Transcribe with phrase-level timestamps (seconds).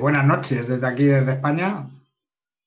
[0.00, 1.86] Buenas noches desde aquí, desde España.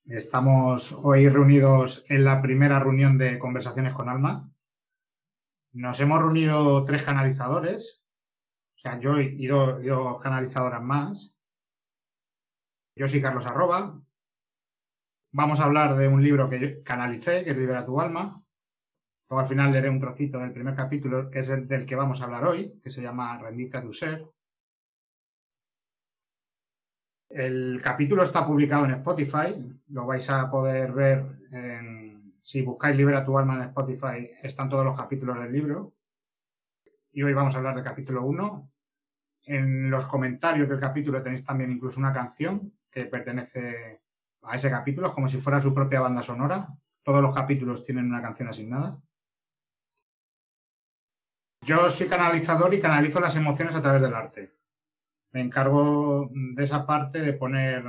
[0.06, 4.52] Estamos hoy reunidos en la primera reunión de Conversaciones con Alma.
[5.72, 8.06] Nos hemos reunido tres canalizadores,
[8.76, 11.36] o sea, yo y dos, canalizadoras más.
[12.96, 14.00] Yo soy Carlos Arroba.
[15.32, 18.44] Vamos a hablar de un libro que canalicé, que es Libera tu alma.
[19.28, 22.22] Luego al final leeré un trocito del primer capítulo, que es el del que vamos
[22.22, 24.24] a hablar hoy, que se llama Rendirte a tu ser.
[27.34, 31.26] El capítulo está publicado en Spotify, lo vais a poder ver
[32.44, 35.96] si buscáis Libera tu alma en Spotify, están todos los capítulos del libro.
[37.12, 38.72] Y hoy vamos a hablar del capítulo 1.
[39.46, 44.02] En los comentarios del capítulo tenéis también incluso una canción que pertenece
[44.44, 46.68] a ese capítulo, como si fuera su propia banda sonora.
[47.02, 49.02] Todos los capítulos tienen una canción asignada.
[51.62, 54.63] Yo soy canalizador y canalizo las emociones a través del arte
[55.34, 57.84] me encargo de esa parte de poner,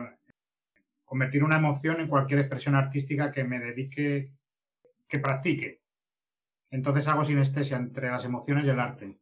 [1.05, 4.33] convertir una emoción en cualquier expresión artística que me dedique,
[5.07, 5.83] que practique.
[6.71, 9.19] Entonces hago sinestesia entre las emociones y el arte.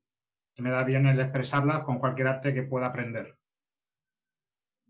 [0.58, 3.36] Me da bien el expresarlas con cualquier arte que pueda aprender.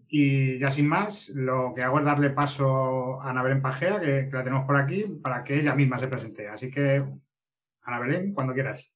[0.09, 4.29] Y ya sin más, lo que hago es darle paso a Ana Belén Pajea, que,
[4.29, 6.49] que la tenemos por aquí, para que ella misma se presente.
[6.49, 7.03] Así que,
[7.83, 8.92] Ana Belén, cuando quieras.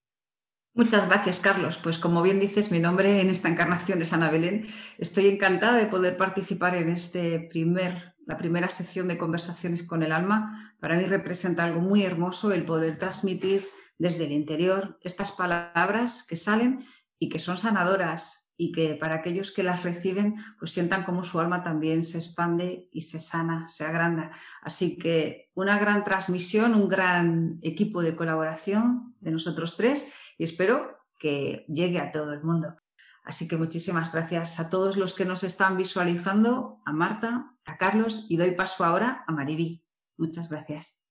[0.76, 1.78] Muchas gracias, Carlos.
[1.82, 4.66] Pues como bien dices, mi nombre en esta encarnación es Ana Belén.
[4.98, 10.12] Estoy encantada de poder participar en este primer, la primera sección de conversaciones con el
[10.12, 10.74] alma.
[10.78, 16.36] Para mí representa algo muy hermoso el poder transmitir desde el interior estas palabras que
[16.36, 16.84] salen
[17.18, 21.40] y que son sanadoras y que para aquellos que las reciben pues sientan como su
[21.40, 24.32] alma también se expande y se sana, se agranda.
[24.60, 30.96] Así que una gran transmisión, un gran equipo de colaboración de nosotros tres y espero
[31.18, 32.76] que llegue a todo el mundo.
[33.24, 38.26] Así que muchísimas gracias a todos los que nos están visualizando, a Marta, a Carlos
[38.28, 39.82] y doy paso ahora a Maribí.
[40.16, 41.10] Muchas gracias.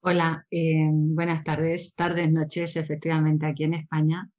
[0.00, 4.30] Hola, eh, buenas tardes, tardes, noches, efectivamente aquí en España.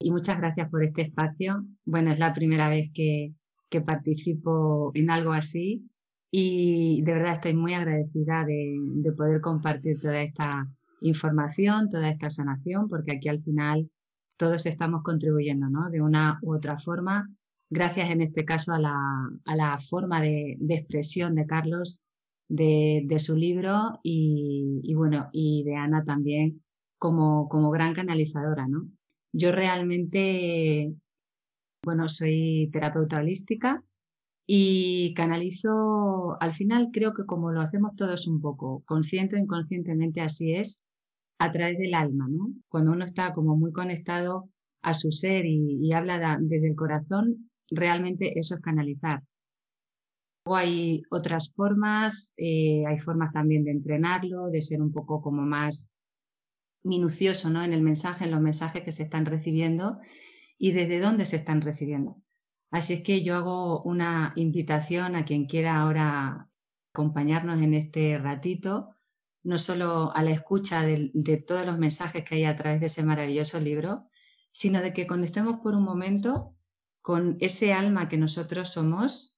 [0.00, 1.66] Y muchas gracias por este espacio.
[1.84, 3.30] Bueno, es la primera vez que,
[3.68, 5.90] que participo en algo así
[6.30, 10.66] y de verdad estoy muy agradecida de, de poder compartir toda esta
[11.00, 13.90] información, toda esta sanación, porque aquí al final
[14.36, 15.90] todos estamos contribuyendo, ¿no?
[15.90, 17.28] De una u otra forma,
[17.70, 18.96] gracias en este caso a la,
[19.44, 22.02] a la forma de, de, expresión de Carlos
[22.48, 26.62] de, de su libro y, y, bueno, y de Ana también
[26.98, 28.88] como, como gran canalizadora, ¿no?
[29.32, 30.94] Yo realmente,
[31.84, 33.84] bueno, soy terapeuta holística
[34.46, 40.22] y canalizo, al final creo que como lo hacemos todos un poco, consciente o inconscientemente
[40.22, 40.82] así es,
[41.38, 42.52] a través del alma, ¿no?
[42.68, 44.50] Cuando uno está como muy conectado
[44.82, 49.22] a su ser y, habla desde el corazón, realmente eso es canalizar.
[50.44, 55.42] Luego hay otras formas, eh, hay formas también de entrenarlo, de ser un poco como
[55.42, 55.88] más
[56.82, 57.62] minucioso ¿no?
[57.62, 59.98] en el mensaje, en los mensajes que se están recibiendo
[60.56, 62.16] y desde dónde se están recibiendo.
[62.70, 66.48] Así es que yo hago una invitación a quien quiera ahora
[66.92, 68.97] acompañarnos en este ratito
[69.42, 73.02] no solo a la escucha de, todos los mensajes que hay a través de ese
[73.02, 74.08] maravilloso libro,
[74.52, 76.56] sino de que conectemos por un momento
[77.02, 79.36] con ese alma que nosotros somos.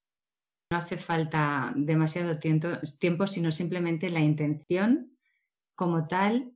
[0.70, 5.16] No hace falta demasiado tiempo sino simplemente la intención
[5.74, 6.54] como tal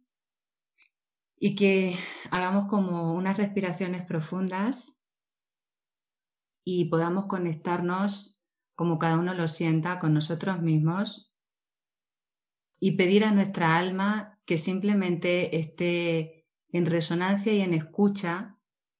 [1.37, 1.99] y que
[2.31, 5.00] hagamos como unas respiraciones profundas
[6.65, 8.41] y podamos conectarnos
[8.77, 11.34] como cada uno lo sienta con nosotros mismos
[12.84, 18.59] y pedir a nuestra alma que simplemente esté en resonancia y en escucha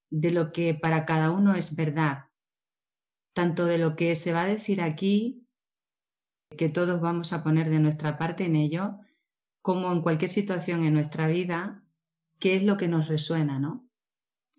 [0.09, 2.31] de lo que para cada uno es verdad,
[3.34, 5.47] tanto de lo que se va a decir aquí,
[6.56, 9.00] que todos vamos a poner de nuestra parte en ello,
[9.61, 11.84] como en cualquier situación en nuestra vida,
[12.39, 13.87] qué es lo que nos resuena, ¿no?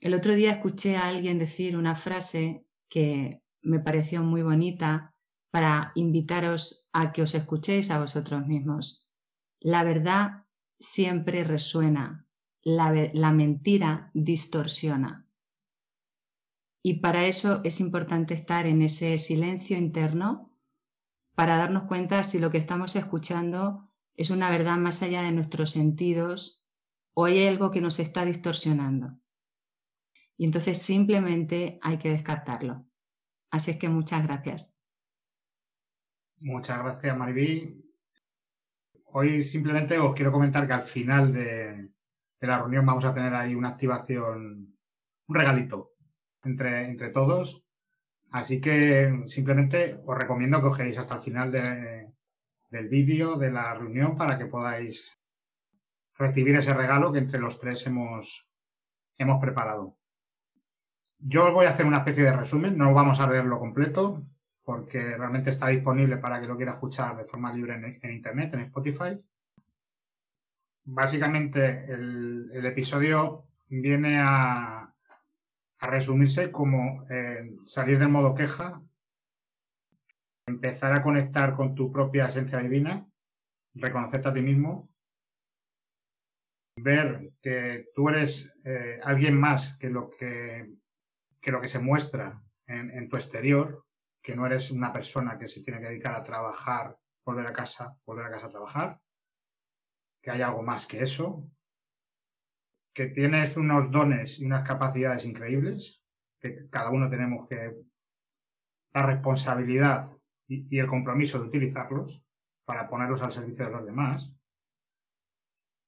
[0.02, 5.16] El otro día escuché a alguien decir una frase que me pareció muy bonita
[5.50, 9.05] para invitaros a que os escuchéis a vosotros mismos.
[9.66, 10.46] La verdad
[10.80, 12.28] siempre resuena,
[12.62, 15.28] la, mentira distorsiona.
[16.84, 20.56] Y para eso es importante estar en ese silencio interno
[21.34, 25.72] para darnos cuenta si lo que estamos escuchando es una verdad más allá de nuestros
[25.72, 26.64] sentidos
[27.16, 29.18] o hay algo que nos está distorsionando.
[30.38, 32.86] Y entonces simplemente hay que descartarlo.
[33.50, 34.80] Así es que muchas gracias.
[36.38, 37.85] Muchas gracias, Maribí.
[39.18, 41.90] Hoy simplemente os quiero comentar que al final de,
[42.42, 44.76] la reunión vamos a tener ahí una activación,
[45.28, 45.94] un regalito
[46.44, 47.64] entre, entre todos.
[48.32, 54.18] Así que simplemente os recomiendo que os hasta el final del vídeo, de la reunión,
[54.18, 55.18] para que podáis
[56.18, 58.50] recibir ese regalo que entre los tres hemos,
[59.18, 59.98] hemos preparado.
[61.20, 64.26] Yo os voy a hacer una especie de resumen, no vamos a leerlo completo,
[64.66, 68.62] porque realmente está disponible para que lo quiera escuchar de forma libre en, Internet, en
[68.62, 69.18] Spotify.
[70.86, 74.92] Básicamente, el, episodio viene a,
[75.80, 78.82] resumirse como eh, salir del modo queja,
[80.48, 83.06] empezar a conectar con tu propia esencia divina,
[83.76, 84.90] reconocerte a ti mismo,
[86.78, 90.74] ver que tú eres eh, alguien más que lo que,
[91.46, 93.85] lo que se muestra en tu exterior,
[94.26, 97.96] que no eres una persona que se tiene que dedicar a trabajar, volver a casa,
[98.08, 99.00] volver a casa a trabajar,
[100.20, 101.48] que hay algo más que eso,
[102.92, 106.02] que tienes unos dones y unas capacidades increíbles,
[106.40, 107.76] que cada uno tenemos que
[108.96, 110.08] la responsabilidad
[110.48, 112.24] y, el compromiso de utilizarlos
[112.66, 114.34] para ponerlos al servicio de los demás,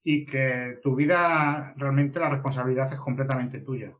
[0.03, 3.97] y que tu vida realmente la responsabilidad es completamente tuya.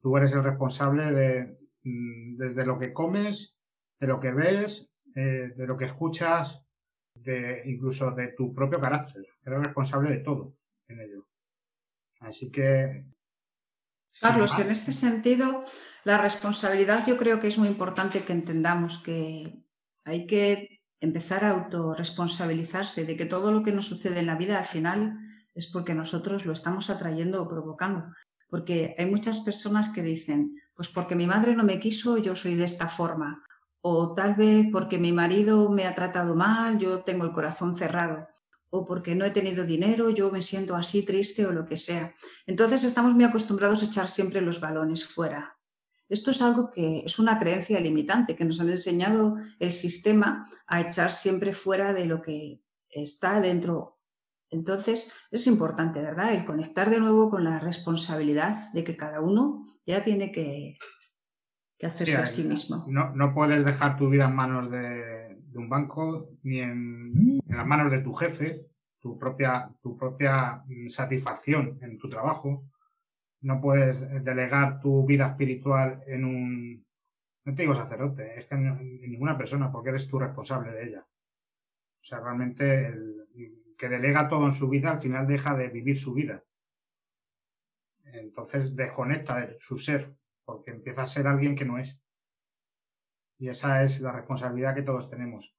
[0.00, 3.56] Tú eres el responsable de, desde lo que comes,
[3.98, 6.64] de lo que ves, eh, de lo que escuchas,
[7.14, 9.26] de incluso de tu propio carácter.
[9.44, 10.56] Eres responsable de todo
[10.88, 11.26] en ello.
[12.20, 13.04] Así que.
[14.20, 15.64] Carlos, en este sentido,
[16.04, 19.64] la responsabilidad yo creo que es muy importante que entendamos que
[20.04, 24.58] hay que empezar a autorresponsabilizarse de que todo lo que nos sucede en la vida
[24.58, 25.18] al final
[25.54, 28.14] es porque nosotros lo estamos atrayendo o provocando.
[28.48, 32.54] Porque hay muchas personas que dicen, pues porque mi madre no me quiso, yo soy
[32.54, 33.44] de esta forma.
[33.80, 38.28] O tal vez porque mi marido me ha tratado mal, yo tengo el corazón cerrado.
[38.70, 42.14] O porque no he tenido dinero, yo me siento así triste o lo que sea.
[42.46, 45.58] Entonces estamos muy acostumbrados a echar siempre los balones fuera.
[46.08, 50.80] Esto es algo que es una creencia limitante, que nos han enseñado el sistema a
[50.80, 53.98] echar siempre fuera de lo que está dentro.
[54.52, 56.32] Entonces es importante, ¿verdad?
[56.34, 60.76] El conectar de nuevo con la responsabilidad de que cada uno ya tiene que,
[61.82, 62.86] hacerse a sí mismo.
[62.86, 67.98] No, puedes dejar tu vida en manos de, un banco ni en, las manos de
[67.98, 68.66] tu jefe,
[69.00, 72.64] tu propia, tu propia satisfacción en tu trabajo.
[73.40, 76.86] No puedes delegar tu vida espiritual en un,
[77.44, 81.00] no te digo sacerdote, es que en, ninguna persona, porque eres tú responsable de ella.
[81.00, 83.22] O sea, realmente el
[83.82, 86.44] que delega todo en su vida al final deja de vivir su vida.
[88.04, 90.14] Entonces desconecta de su ser,
[90.44, 92.00] porque empieza a ser alguien que no es.
[93.40, 95.56] Y esa es la responsabilidad que todos tenemos.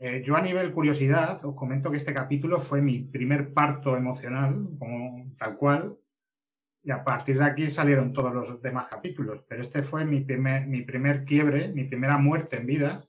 [0.00, 4.66] Eh, yo a nivel curiosidad os comento que este capítulo fue mi primer parto emocional,
[4.76, 5.96] como tal cual,
[6.82, 10.66] y a partir de aquí salieron todos los demás capítulos, pero este fue mi primer,
[10.66, 13.08] mi primer quiebre, mi primera muerte en vida,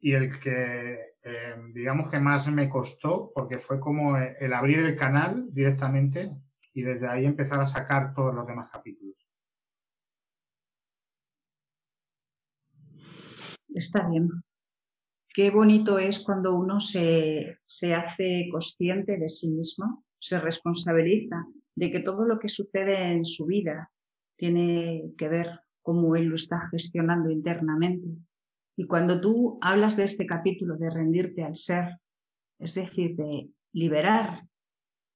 [0.00, 4.94] y el que eh, digamos que más me costó, porque fue como el abrir el
[4.94, 6.30] canal directamente
[6.72, 9.16] y desde ahí empezar a sacar todos los demás capítulos.
[13.74, 14.30] Está bien.
[15.34, 21.44] Qué bonito es cuando uno se, se hace consciente de sí mismo, se responsabiliza
[21.74, 23.90] de que todo lo que sucede en su vida
[24.36, 28.06] tiene que ver cómo él lo está gestionando internamente.
[28.76, 31.98] Y cuando tú hablas de este capítulo de rendirte al ser,
[32.58, 34.46] es decir, de liberar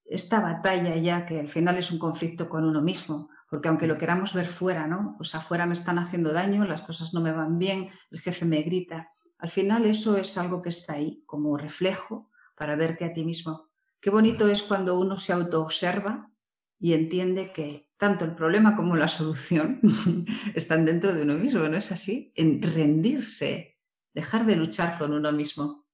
[0.07, 3.97] esta batalla ya que al final es un conflicto con uno mismo, porque aunque lo
[3.97, 5.14] queramos ver fuera, ¿no?
[5.17, 8.62] Pues afuera me están haciendo daño, las cosas no me van bien, el jefe me
[8.62, 9.12] grita.
[9.38, 13.71] Al final eso es algo que está ahí como reflejo para verte a ti mismo.
[14.00, 16.31] Qué bonito es cuando uno se autoobserva
[16.79, 19.78] y entiende que tanto el problema como la solución
[20.54, 22.33] están dentro de uno mismo, ¿no es así?
[22.35, 23.78] En rendirse,
[24.14, 25.85] dejar de luchar con uno mismo.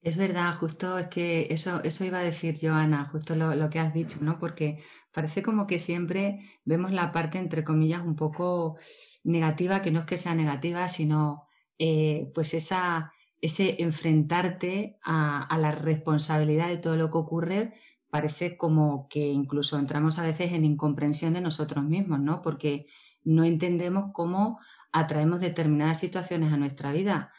[0.00, 3.92] Es verdad, justo es que eso, eso iba a decir Joana, justo lo, que has
[3.92, 4.38] dicho, ¿no?
[4.38, 4.80] Porque
[5.10, 8.78] parece como que siempre vemos la parte, entre comillas, un poco
[9.24, 15.58] negativa, que no es que sea negativa, sino eh, pues esa, ese enfrentarte a, a,
[15.58, 17.74] la responsabilidad de todo lo que ocurre,
[18.12, 22.42] parece como que incluso entramos a veces en incomprensión de nosotros mismos, ¿no?
[22.42, 22.86] Porque
[23.24, 24.60] no entendemos cómo
[24.92, 27.32] atraemos determinadas situaciones a nuestra vida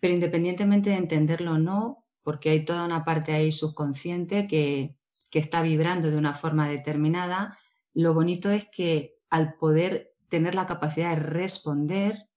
[0.00, 4.94] pero independientemente de entenderlo o no, porque hay toda una parte ahí subconsciente que,
[5.30, 7.56] está vibrando de una forma determinada,
[7.94, 12.28] lo bonito es que al poder tener la capacidad de responder,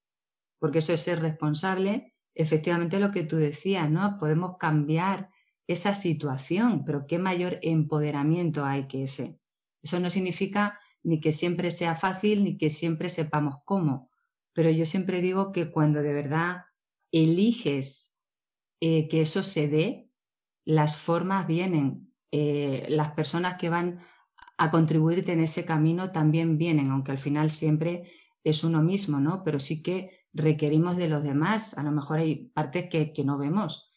[0.59, 4.19] porque eso es ser responsable, efectivamente lo que tú decías, ¿no?
[4.19, 5.29] Podemos cambiar
[5.71, 9.39] esa situación, pero qué mayor empoderamiento hay que ese.
[9.81, 14.09] Eso no significa ni que siempre sea fácil ni que siempre sepamos cómo,
[14.53, 16.65] pero yo siempre digo que cuando de verdad
[17.11, 18.21] eliges
[18.79, 20.09] eh, que eso se dé,
[20.65, 23.99] las formas vienen, eh, las personas que van
[24.57, 28.11] a contribuirte en ese camino también vienen, aunque al final siempre
[28.43, 29.43] es uno mismo, ¿no?
[29.43, 31.77] Pero sí que requerimos de los demás.
[31.77, 33.90] A lo mejor hay partes que, no vemos.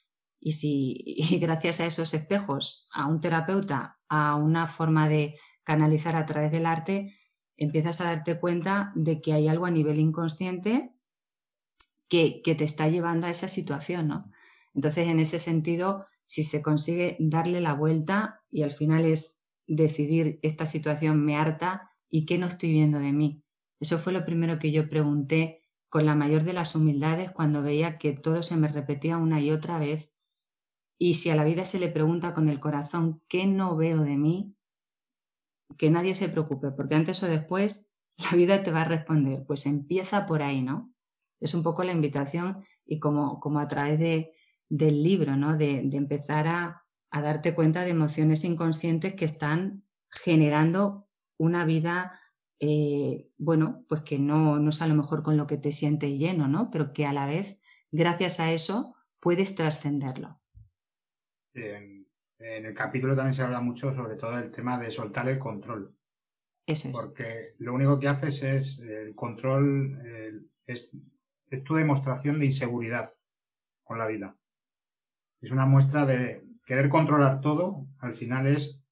[0.45, 6.27] Y si gracias a esos espejos, a un terapeuta, a una forma de canalizar a
[6.27, 7.17] través del arte,
[7.57, 10.95] empiezas a darte cuenta de que hay algo a nivel inconsciente
[12.09, 14.31] que, que te está llevando a esa situación, ¿no?
[14.75, 20.41] Entonces, en ese sentido, si se consigue darle la vuelta y al final es decidir
[20.43, 23.45] esta situación me harta y qué no estoy viendo de mí.
[23.81, 27.97] Eso fue lo primero que yo pregunté con la mayor de las humildades cuando veía
[27.97, 30.14] que todo se me repetía una y otra vez.
[30.99, 34.17] Y si a la vida se le pregunta con el corazón qué no veo de
[34.17, 34.55] mí,
[35.77, 37.93] que nadie se preocupe, porque antes o después
[38.31, 39.45] la vida te va a responder.
[39.47, 40.93] Pues empieza por ahí, ¿no?
[41.41, 44.31] Es un poco la invitación y como, como a través de,
[44.69, 45.57] del libro, ¿no?
[45.57, 51.09] De, empezar a, darte cuenta de emociones inconscientes que están generando
[51.39, 52.21] una vida,
[52.59, 56.19] eh, bueno, pues que no, no es a lo mejor con lo que te sientes
[56.19, 56.71] lleno, ¿no?
[56.71, 57.61] Pero que a la vez,
[57.93, 60.41] gracias a eso, puedes trascenderlo.
[61.55, 62.05] En,
[62.39, 65.95] el capítulo también se habla mucho sobre todo el tema de soltar el control.
[66.67, 66.95] Eso es.
[66.95, 70.97] Porque lo único que haces es el control, es,
[71.51, 73.11] es tu demostración de inseguridad
[73.83, 74.37] con la vida
[75.45, 78.83] es una muestra de querer controlar todo, al final es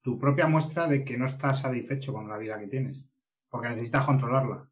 [0.00, 3.04] tu propia muestra de que no estás satisfecho con la vida que tienes,
[3.48, 4.68] porque necesitas controlarla,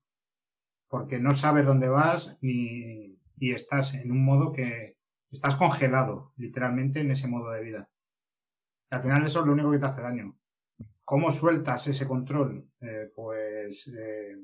[0.88, 4.95] porque no sabes dónde vas ni, y estás en un modo que
[5.30, 7.88] estás congelado, literalmente, en ese modo de vida.
[8.90, 10.36] al final eso es lo único que te hace daño.
[11.04, 12.68] ¿Cómo sueltas ese control?
[12.80, 14.36] Eh, pues eh,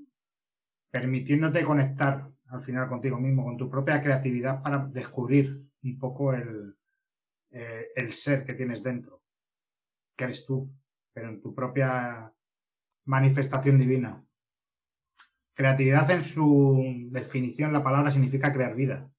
[0.90, 6.76] permitiéndote conectar al final contigo mismo, con tu propia creatividad para descubrir un poco el,
[7.50, 9.22] eh, el ser que tienes dentro,
[10.16, 10.70] que eres tú,
[11.12, 12.32] pero en tu propia
[13.04, 14.24] manifestación divina.
[15.54, 19.11] Creatividad en su definición, la palabra significa crear vida.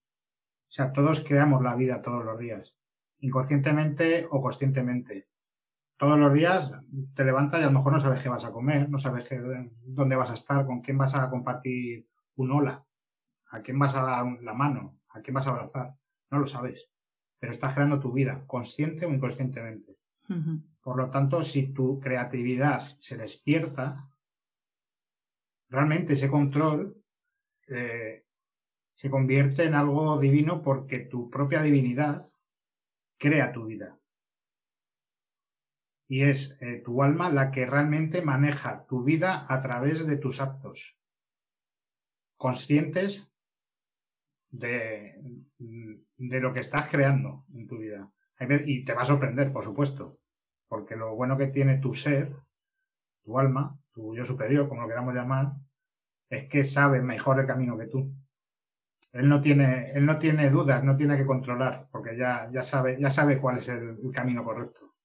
[0.73, 2.75] O sea, todos creamos la vida todos los días,
[3.19, 5.29] inconscientemente o conscientemente.
[5.97, 6.81] Todos los días
[7.13, 9.29] te levantas y a lo mejor no sabes qué vas a comer, no sabes
[9.85, 12.83] dónde vas a estar, con quién vas a compartir un hola,
[13.51, 15.93] a quién vas a dar la mano, a quién vas a abrazar.
[16.31, 16.89] No lo sabes,
[17.37, 19.99] pero estás creando tu vida, consciente o inconscientemente.
[20.81, 24.09] Por lo tanto, si tu creatividad se despierta,
[25.69, 26.97] realmente ese control
[27.67, 28.22] eh,
[28.95, 32.27] se convierte en algo divino porque tu propia divinidad
[33.17, 33.99] crea tu vida.
[36.07, 40.41] Y es eh, tu alma la que realmente maneja tu vida a través de tus
[40.41, 40.97] actos,
[42.37, 43.31] conscientes
[44.51, 45.19] de,
[45.57, 48.11] de lo que estás creando en tu vida.
[48.65, 50.19] Y te va a sorprender, por supuesto,
[50.67, 52.35] porque lo bueno que tiene tu ser,
[53.23, 55.53] tu alma, tu yo superior, como lo queramos llamar,
[56.29, 58.13] es que sabe mejor el camino que tú.
[59.13, 62.99] Él no tiene, él no tiene dudas, no tiene que controlar, porque ya, ya, sabe,
[62.99, 64.95] ya sabe cuál es el, camino correcto.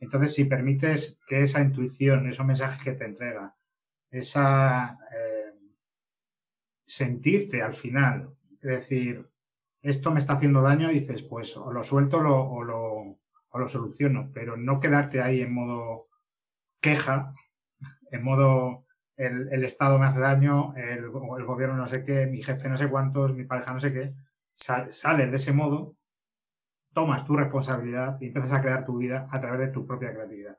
[0.00, 3.54] Entonces, si permites que esa intuición, esos mensajes que te entrega,
[4.10, 5.54] esa eh,
[6.84, 9.30] sentirte al final decir,
[9.80, 13.18] esto me está haciendo daño dices, pues o lo suelto o, lo,
[13.54, 16.08] lo soluciono, pero no quedarte ahí en modo
[16.80, 17.32] queja,
[18.10, 18.85] en modo
[19.16, 23.34] el, Estado me hace daño, el, gobierno no sé qué, mi jefe no sé cuántos,
[23.34, 24.14] mi pareja no sé qué,
[24.54, 25.96] sales de ese modo,
[26.92, 30.58] tomas tu responsabilidad y empiezas a crear tu vida a través de tu propia creatividad.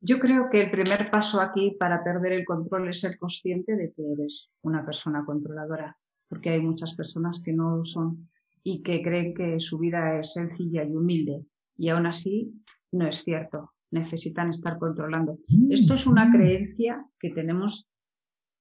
[0.00, 3.92] Yo creo que el primer paso aquí para perder el control es ser consciente de
[3.92, 5.96] que eres una persona controladora
[6.32, 8.30] porque hay muchas personas que no lo son
[8.64, 11.44] y que creen que su vida es sencilla y humilde
[11.76, 12.54] y aún así
[12.90, 13.74] no es cierto.
[13.92, 15.38] Necesitan estar controlando.
[15.70, 17.86] Esto es una creencia que tenemos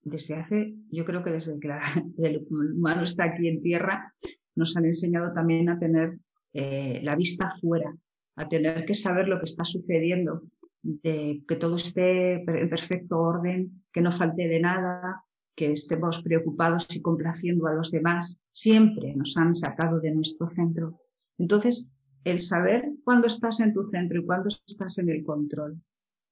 [0.04, 1.70] desde hace, yo creo que desde que
[2.18, 4.14] el humano está aquí en tierra,
[4.56, 6.20] nos han enseñado también a tener
[6.54, 7.96] eh, la vista fuera,
[8.36, 10.44] a tener que saber lo que está sucediendo,
[10.82, 15.24] de que todo esté en perfecto orden, que no falte de nada,
[15.56, 21.00] que estemos preocupados y complaciendo a los demás, siempre nos han sacado de nuestro centro.
[21.38, 21.88] Entonces,
[22.24, 25.82] el saber cuándo estás en tu centro y cuándo estás en el control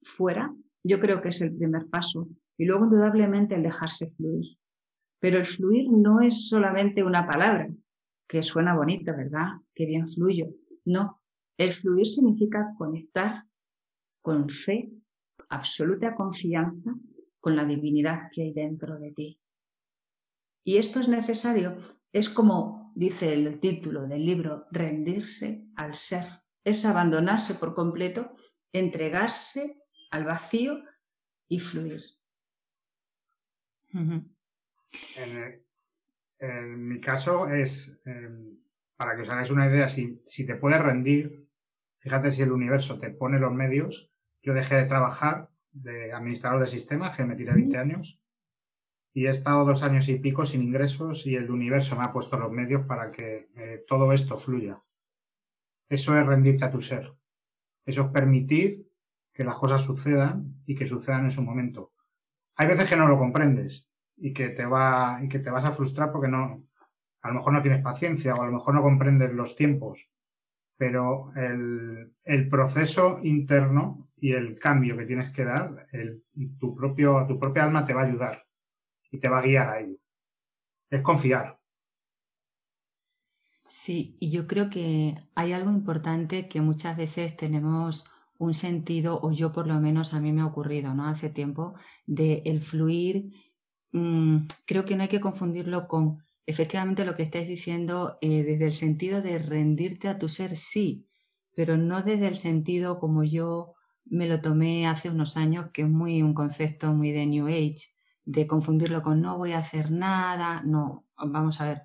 [0.01, 0.53] fuera,
[0.83, 2.27] yo creo que es el primer paso.
[2.57, 4.57] Y luego, indudablemente, el dejarse fluir.
[5.19, 7.69] Pero el fluir no es solamente una palabra,
[8.27, 9.47] que suena bonita, ¿verdad?
[9.73, 10.53] Que bien fluyo.
[10.85, 11.21] No,
[11.57, 13.43] el fluir significa conectar
[14.21, 14.91] con fe,
[15.49, 16.95] absoluta confianza
[17.39, 19.39] con la divinidad que hay dentro de ti.
[20.63, 21.77] Y esto es necesario,
[22.13, 26.25] es como dice el título del libro, rendirse al ser,
[26.65, 28.35] es abandonarse por completo,
[28.73, 30.83] entregarse al vacío
[31.47, 32.01] y fluir.
[35.15, 38.57] en, mi caso es, em,
[38.97, 41.47] para que os hagáis una idea, si, si te puedes rendir,
[41.99, 46.67] fíjate si el universo te pone los medios, yo dejé de trabajar de administrador de
[46.67, 48.19] sistemas, que me tiré 20 años,
[49.13, 52.37] y he estado dos años y pico sin ingresos y el universo me ha puesto
[52.37, 54.81] los medios para que eh, todo esto fluya.
[55.87, 57.11] Eso es rendirte a tu ser.
[57.85, 58.87] Eso es permitir
[59.33, 61.93] que las cosas sucedan y que sucedan en su momento.
[62.55, 63.87] Hay veces que no lo comprendes
[64.17, 66.65] y que te va y que te vas a frustrar porque no
[67.21, 70.07] a lo mejor no tienes paciencia o a lo mejor no comprendes los tiempos,
[70.77, 76.23] pero el, el proceso interno y el cambio que tienes que dar, el,
[76.57, 78.48] tu, propio, tu propia alma te va a ayudar
[79.11, 79.97] y te va a guiar a ello.
[80.89, 81.59] Es confiar.
[83.69, 88.05] Sí, y yo creo que hay algo importante que muchas veces tenemos
[88.39, 91.07] un sentido, o yo por lo menos a mí me ha ocurrido, ¿no?
[91.07, 91.75] Hace tiempo,
[92.07, 93.23] de el fluir.
[93.91, 98.65] Mm, creo que no hay que confundirlo con efectivamente lo que estáis diciendo eh, desde
[98.65, 101.07] el sentido de rendirte a tu ser, sí,
[101.55, 103.75] pero no desde el sentido como yo
[104.05, 107.98] me lo tomé hace unos años, que es muy un concepto muy de New Age,
[108.25, 110.61] de confundirlo con no voy a hacer nada.
[110.65, 111.83] No, vamos a ver.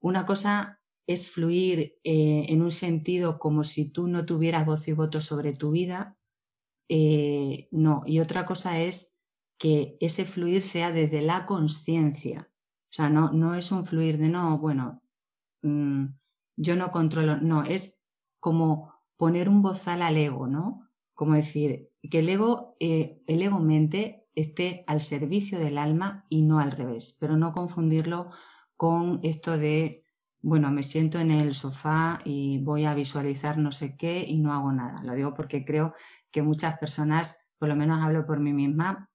[0.00, 4.92] Una cosa es fluir eh, en un sentido como si tú no tuvieras voz y
[4.92, 6.18] voto sobre tu vida.
[6.88, 9.18] Eh, no, y otra cosa es
[9.58, 12.50] que ese fluir sea desde la conciencia.
[12.90, 15.02] O sea, no, no es un fluir de no, bueno,
[15.62, 16.06] mm,
[16.56, 18.06] yo no controlo, no, es
[18.40, 20.88] como poner un bozal al ego, ¿no?
[21.14, 26.42] Como decir, que el ego, eh, el ego mente esté al servicio del alma y
[26.42, 28.30] no al revés, pero no confundirlo
[28.76, 30.04] con esto de,
[30.40, 34.52] bueno, me siento en el sofá y voy a visualizar no sé qué y no
[34.52, 35.02] hago nada.
[35.02, 35.94] Lo digo porque creo
[36.30, 39.10] que muchas personas, por lo menos hablo por mí misma,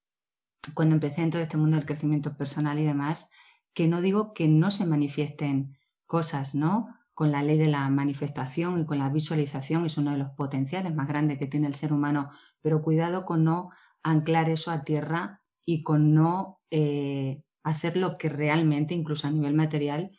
[0.74, 3.30] cuando empecé en todo este mundo del crecimiento personal y demás,
[3.74, 6.88] que no digo que no se manifiesten cosas, ¿no?
[7.14, 10.94] Con la ley de la manifestación y con la visualización es uno de los potenciales
[10.94, 12.30] más grandes que tiene el ser humano,
[12.62, 13.70] pero cuidado con no
[14.04, 19.54] anclar eso a tierra y con no eh, hacer lo que realmente, incluso a nivel
[19.54, 20.10] material,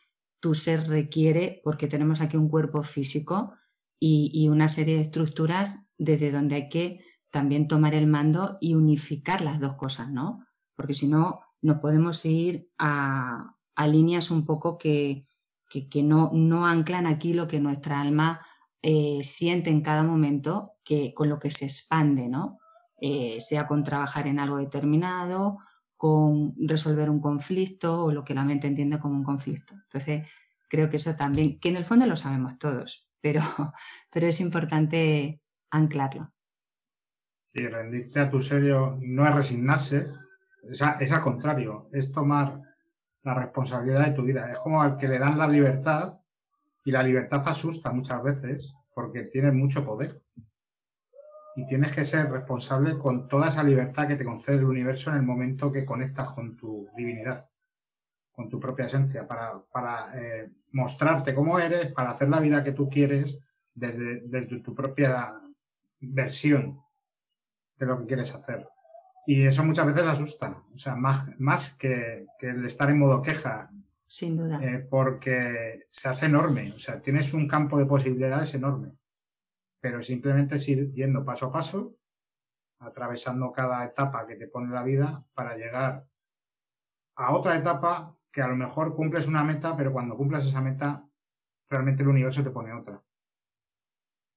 [0.41, 3.55] tu ser requiere, porque tenemos aquí un cuerpo físico
[4.01, 8.75] y, y una serie de estructuras desde donde hay que también tomar el mando y
[8.75, 10.47] unificar las dos cosas, ¿no?
[10.77, 13.57] Porque si no, nos podemos ir a,
[13.89, 15.27] líneas un poco que,
[15.69, 18.47] que, no, no, anclan aquí lo que nuestra alma
[18.83, 22.61] eh, siente en cada momento, que, con lo que se expande, ¿no?
[23.07, 25.59] Eh, sea con trabajar en algo determinado,
[25.95, 29.75] con resolver un conflicto o lo que la mente entiende como un conflicto.
[29.75, 30.25] Entonces,
[30.71, 33.43] creo que eso también, que en el fondo lo sabemos todos, pero,
[34.11, 36.33] pero es importante anclarlo.
[37.53, 40.09] Sí, rendirte a tu serio no es resignarse,
[40.63, 42.59] es, es al contrario, es tomar
[43.23, 44.51] la responsabilidad de tu vida.
[44.51, 46.21] Es como al que le dan la libertad
[46.83, 50.24] y la libertad asusta muchas veces porque tiene mucho poder.
[51.57, 55.17] Y tienes que ser responsable con toda esa libertad que te concede el universo en
[55.17, 57.49] el momento que conectas con tu divinidad,
[58.33, 62.73] con tu propia esencia, para, para eh, mostrarte cómo eres, para hacer la vida que
[62.73, 63.41] tú quieres
[63.73, 65.35] desde, desde tu propia
[66.01, 66.81] versión
[67.79, 68.67] de lo que quieres hacer.
[69.27, 73.71] Y eso muchas veces asusta, o sea, más, más que, el estar en modo queja.
[74.07, 74.61] Sin duda.
[74.63, 78.93] Eh, porque se hace enorme, o sea, tienes un campo de posibilidades enorme.
[79.85, 81.95] Pero simplemente es ir yendo paso a paso,
[82.79, 86.07] atravesando cada etapa que te pone la vida para llegar
[87.17, 91.07] a otra etapa que a lo mejor cumples una meta, pero cuando cumplas esa meta,
[91.69, 93.03] realmente el universo te pone otra.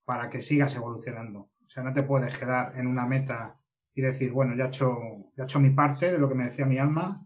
[0.03, 1.39] Para que sigas evolucionando.
[1.39, 3.57] O sea, no te puedes quedar en una meta
[3.93, 4.97] y decir, bueno, ya he hecho,
[5.37, 7.25] ya he hecho mi parte de lo que me decía mi alma.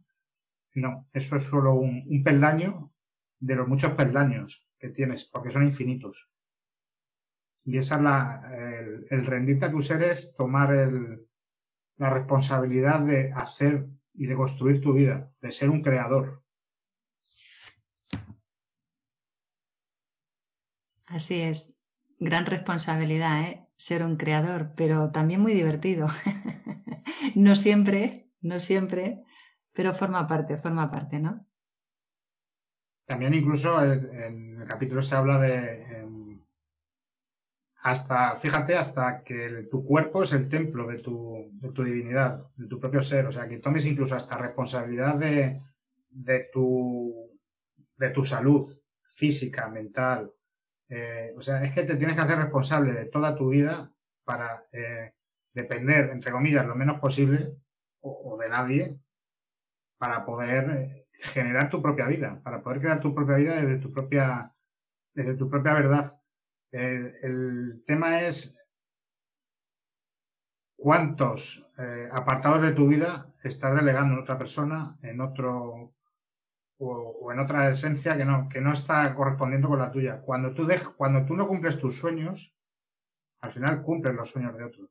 [0.75, 2.93] No, eso es solo un, peldaño
[3.39, 6.30] de los muchos peldaños que tienes, porque son infinitos.
[7.63, 8.51] Y esa es la,
[9.09, 11.27] el, rendirte a tus seres, tomar el,
[11.97, 16.43] la responsabilidad de hacer y de construir tu vida, de ser un creador.
[21.05, 21.77] Así es,
[22.19, 23.67] gran responsabilidad, ¿eh?
[23.75, 26.07] ser un creador, pero también muy divertido.
[27.35, 29.23] no siempre, no siempre,
[29.73, 31.45] pero forma parte, forma parte, ¿no?
[33.05, 36.00] También incluso en el capítulo se habla de em,
[37.83, 42.67] hasta, fíjate, hasta que tu cuerpo es el templo de tu, de tu, divinidad, de
[42.67, 43.25] tu propio ser.
[43.25, 45.61] O sea, que tomes incluso hasta responsabilidad de,
[46.09, 47.39] de tu,
[47.97, 48.67] de tu salud
[49.11, 50.31] física, mental.
[50.89, 53.91] Eh, o sea, es que te tienes que hacer responsable de toda tu vida
[54.23, 55.13] para eh,
[55.53, 57.55] depender, entre comillas, lo menos posible
[58.01, 58.99] o, de nadie
[59.97, 63.91] para poder eh, generar tu propia vida, para poder crear tu propia vida desde tu
[63.91, 64.53] propia,
[65.13, 66.20] desde tu propia verdad.
[66.71, 68.57] El tema es
[70.77, 71.67] cuántos
[72.11, 75.93] apartados de tu vida estás delegando en otra persona, en otro
[76.83, 80.21] o, en otra esencia que no, que no está correspondiendo con la tuya.
[80.21, 82.55] Cuando tú, cuando tú no cumples tus sueños,
[83.41, 84.89] al final cumples los sueños de otros.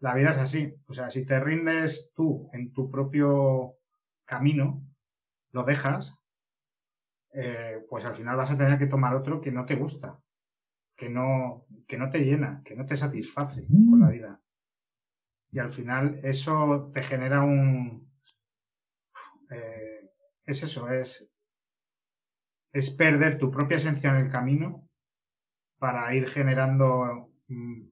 [0.00, 0.74] La vida es así.
[0.86, 3.76] O sea, si te rindes tú en tu propio
[4.26, 4.82] camino,
[5.52, 6.18] lo dejas,
[7.32, 10.20] eh, pues al final vas a tener que tomar otro que no te gusta,
[10.96, 14.40] que no, que no te llena, que no te satisface con la vida.
[15.50, 18.12] Y al final eso te genera un...
[19.50, 20.10] Eh,
[20.44, 21.28] es eso, es,
[22.72, 24.88] es perder tu propia esencia en el camino
[25.78, 27.82] para ir generando mm,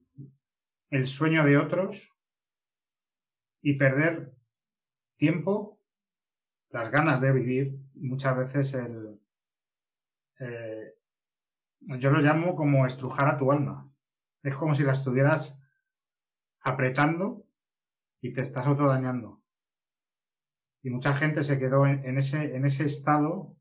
[0.89, 2.11] el sueño de otros
[3.61, 4.33] y perder
[5.15, 5.79] tiempo,
[6.69, 9.19] las ganas de vivir, muchas veces el...
[10.39, 10.95] Eh,
[11.99, 13.89] yo lo llamo como estrujar a tu alma.
[14.41, 15.61] Es como si la estuvieras
[16.61, 17.45] apretando
[18.21, 19.41] y te estás autodañando.
[20.81, 23.55] Y mucha gente se quedó en, ese, en ese estado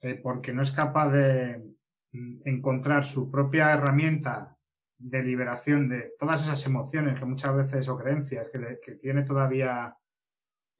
[0.00, 1.76] eh, porque no es capaz de
[2.12, 4.58] mm, encontrar su propia herramienta
[4.98, 9.96] de liberación de todas esas emociones que muchas veces o creencias que, tiene todavía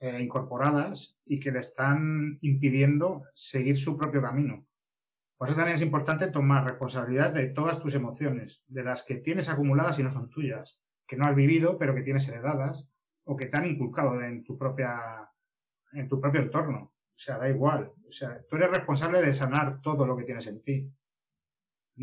[0.01, 4.67] eh, incorporadas y que le están impidiendo seguir su propio camino.
[5.43, 9.49] Por eso también es importante tomar responsabilidad de todas tus emociones, de las que tienes
[9.49, 12.89] acumuladas y no son tuyas, que no has vivido pero que tienes heredadas
[13.25, 15.29] o que te han inculcado en tu propia
[15.95, 16.93] en tu propio entorno.
[16.95, 17.91] O sea, da igual.
[18.09, 20.89] O sea, tú eres responsable de sanar todo lo que tienes en ti.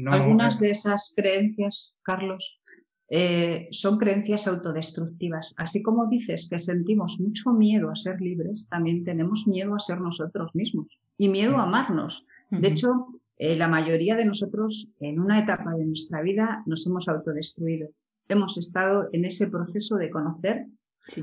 [0.08, 2.62] Algunas de esas creencias, Carlos,
[3.10, 5.54] eh, son creencias autodestructivas.
[5.56, 10.02] Así como dices que sentimos mucho miedo a ser libres, también tenemos miedo a ser
[10.02, 12.26] nosotros mismos y miedo a amarnos.
[12.52, 17.08] De hecho, eh, la mayoría de nosotros en una etapa de nuestra vida nos hemos
[17.08, 17.88] autodestruido.
[18.28, 20.66] Hemos estado en ese proceso de conocer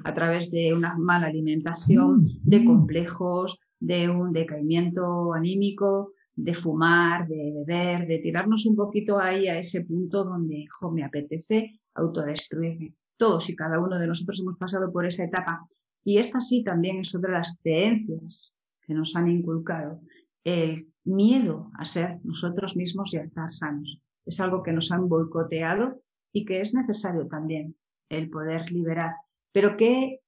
[0.03, 7.53] a través de una mala alimentación, de complejos, de un decaimiento anímico, de fumar, de
[7.53, 12.95] beber, de tirarnos un poquito ahí a ese punto donde me apetece autodestruirme.
[13.19, 15.69] Todos y cada uno de nosotros hemos pasado por esa etapa.
[16.03, 20.01] Y esta sí también es otra de las creencias que nos han inculcado.
[20.45, 24.01] El miedo a ser nosotros mismos y a estar sanos.
[24.25, 27.77] Es algo que nos han boicoteado y que es necesario también
[28.11, 29.15] el poder liberar
[29.57, 30.21] pero qué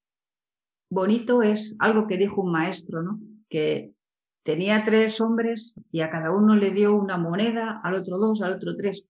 [0.90, 3.20] bonito es algo que dijo un maestro, ¿no?
[3.50, 3.92] Que
[4.42, 8.54] tenía tres hombres y a cada uno le dio una moneda, al otro dos, al
[8.54, 9.04] otro tres.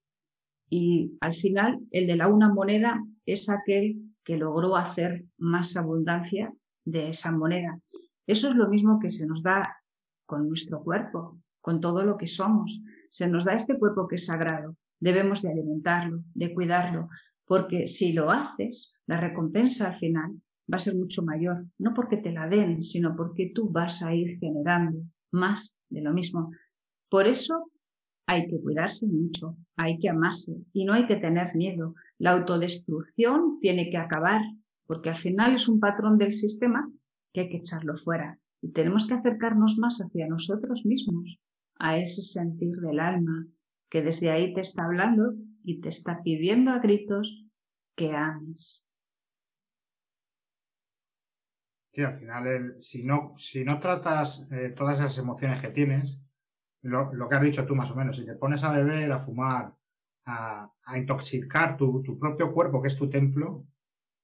[0.69, 6.53] Y al final, el de la una moneda es aquel que logró hacer más abundancia
[6.83, 7.79] de esa moneda.
[8.27, 9.73] Eso es lo mismo que se nos da
[10.25, 12.81] con nuestro cuerpo, con todo lo que somos.
[13.09, 14.75] Se nos da este cuerpo que es sagrado.
[14.99, 17.09] Debemos de alimentarlo, de cuidarlo,
[17.45, 20.41] porque si lo haces, la recompensa al final
[20.71, 24.13] va a ser mucho mayor, no porque te la den, sino porque tú vas a
[24.13, 24.99] ir generando
[25.31, 26.51] más de lo mismo.
[27.09, 27.71] Por eso
[28.27, 31.95] hay que cuidarse mucho, hay que amarse y no hay que tener miedo.
[32.19, 34.41] La autodestrucción tiene que acabar,
[34.85, 36.87] porque al final es un patrón del sistema
[37.33, 38.39] que hay que echarlo fuera.
[38.61, 41.39] Y tenemos que acercarnos más hacia nosotros mismos,
[41.79, 43.47] a ese sentir del alma,
[43.89, 47.45] que desde ahí te está hablando y te está pidiendo a gritos
[47.95, 48.85] que ames.
[51.91, 56.21] Sí, al final, si, no, si no tratas eh, todas esas emociones que tienes,
[56.81, 59.73] lo, que has dicho tú más o menos, si te pones a beber, a fumar,
[60.25, 63.65] a, intoxicar tu, propio cuerpo, que es tu templo,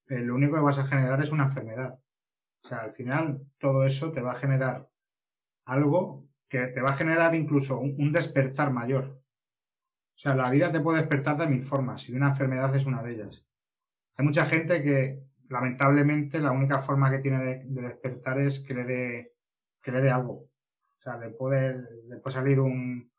[0.08, 2.00] eh, lo único que vas a generar es una enfermedad.
[2.63, 4.89] O sea, al final todo eso te va a generar
[5.65, 9.22] algo que te va a generar incluso un despertar mayor.
[10.16, 13.04] O sea, la vida te puede despertar de mil formas y una enfermedad es una
[13.04, 13.46] de ellas.
[14.16, 18.84] Hay mucha gente que, lamentablemente, la única forma que tiene de, despertar es que le
[18.86, 19.32] dé
[19.82, 20.34] que le dé algo.
[20.34, 21.76] O sea, le puede,
[22.08, 23.12] le puede salir un,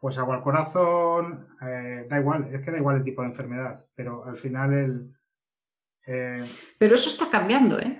[0.00, 3.86] pues agua al corazón, eh, da igual, es que da igual el tipo de enfermedad,
[3.94, 5.14] pero al final el...
[6.06, 6.44] Eh,
[6.78, 7.99] pero eso está cambiando, ¿eh?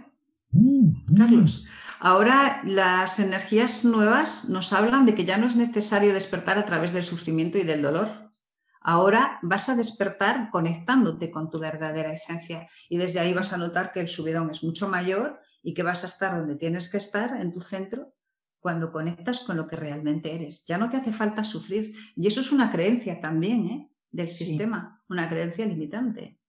[1.16, 1.64] Carlos,
[1.99, 6.92] ahora las energías nuevas nos hablan de que ya no es necesario despertar a través
[6.92, 8.33] del sufrimiento y del dolor.
[8.81, 13.92] Ahora vas a despertar conectándote con tu verdadera esencia y desde ahí vas a notar
[13.92, 17.38] que el subidón es mucho mayor y que vas a estar donde tienes que estar,
[17.38, 18.14] en tu centro,
[18.59, 20.64] cuando conectas con lo que realmente eres.
[20.66, 21.94] Ya no te hace falta sufrir.
[22.16, 23.90] Y eso es una creencia también ¿eh?
[24.11, 26.39] del sistema, una creencia limitante.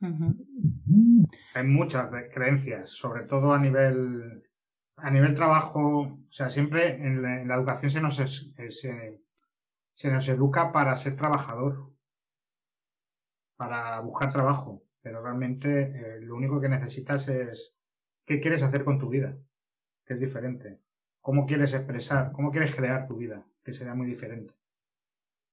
[0.00, 4.44] Hay muchas creencias, sobre todo a nivel,
[4.96, 6.00] a nivel trabajo.
[6.00, 8.16] O sea, siempre en la, educación se nos,
[9.94, 11.92] se nos educa para ser trabajador,
[13.56, 17.76] para buscar trabajo, pero realmente eh, lo único que necesitas es
[18.24, 19.36] qué quieres hacer con tu vida,
[20.04, 20.80] que es diferente.
[21.20, 22.30] ¿Cómo quieres expresar?
[22.30, 23.44] ¿Cómo quieres crear tu vida?
[23.64, 24.54] Que sería muy diferente.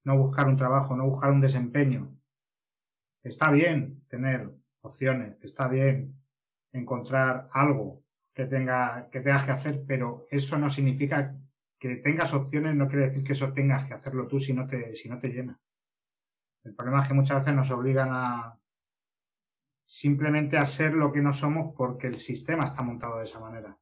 [0.03, 2.15] No buscar un trabajo, no buscar un desempeño.
[3.25, 4.49] Está bien tener
[4.81, 6.15] opciones, está bien
[6.71, 11.35] encontrar algo que tenga que tengas que hacer, pero eso no significa
[11.79, 14.95] que tengas opciones, no quiere decir que eso tengas que hacerlo tú si no te,
[14.95, 15.59] si no te llena.
[16.63, 18.57] El problema es que muchas veces nos obligan a
[19.85, 23.77] simplemente a ser lo que no somos porque el sistema está montado de esa manera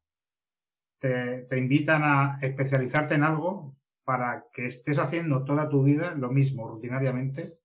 [1.04, 3.76] te, invitan a especializarte en algo
[4.06, 7.60] para que estés haciendo toda tu vida lo mismo rutinariamente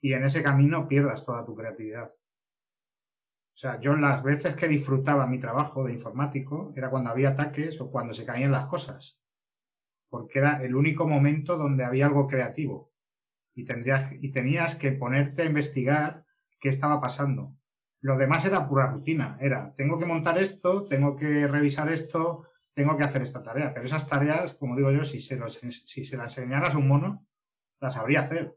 [0.00, 2.10] y en ese camino pierdas toda tu creatividad.
[2.10, 7.80] O sea, yo las veces que disfrutaba mi trabajo de informático era cuando había ataques
[7.80, 9.20] o cuando se caían las cosas,
[10.08, 12.92] porque era el único momento donde había algo creativo
[13.56, 16.24] y, tendrías, y tenías que ponerte a investigar
[16.60, 17.56] qué estaba pasando.
[18.00, 22.96] Lo demás era pura rutina, era, tengo que montar esto, tengo que revisar esto, tengo
[22.96, 23.74] que hacer esta tarea.
[23.74, 27.26] Pero esas tareas, como digo yo, si se, si se las enseñaras a un mono,
[27.80, 28.56] las sabría hacer.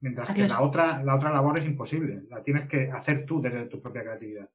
[0.00, 2.24] Mientras que la otra, la otra labor es imposible.
[2.28, 4.48] La tienes que hacer tú desde tu propia creatividad.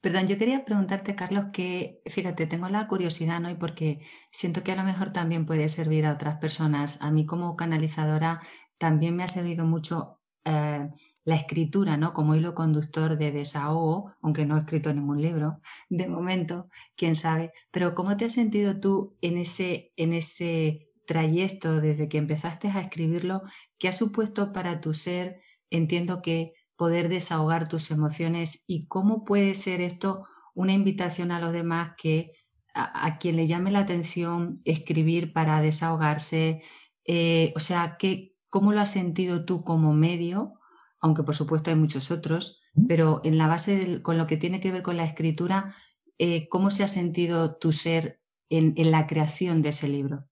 [0.00, 3.48] Perdón, yo quería preguntarte, Carlos, que fíjate, tengo la curiosidad, ¿no?
[3.48, 3.98] Y porque
[4.32, 7.00] siento que a lo mejor también puede servir a otras personas.
[7.00, 8.42] A mí como canalizadora
[8.76, 10.90] también me ha servido mucho eh,
[11.24, 12.12] la escritura, ¿no?
[12.12, 17.52] Como hilo conductor de desahogo, aunque no he escrito ningún libro, de momento, quién sabe.
[17.70, 22.80] Pero ¿cómo te has sentido tú en ese, en ese trayecto desde que empezaste a
[22.80, 23.42] escribirlo?
[23.78, 25.40] ¿Qué ha supuesto para tu ser?
[25.70, 31.52] Entiendo que poder desahogar tus emociones y cómo puede ser esto una invitación a los
[31.52, 32.32] demás que
[32.74, 36.62] a, quien le llame la atención escribir para desahogarse,
[37.04, 40.58] eh, o sea, ¿qué, ¿cómo lo has sentido tú como medio?
[41.04, 44.72] aunque por supuesto hay muchos otros, pero en la base con lo que tiene que
[44.72, 45.76] ver con la escritura,
[46.16, 50.24] eh, ¿cómo se ha sentido tu ser en, la creación de ese libro?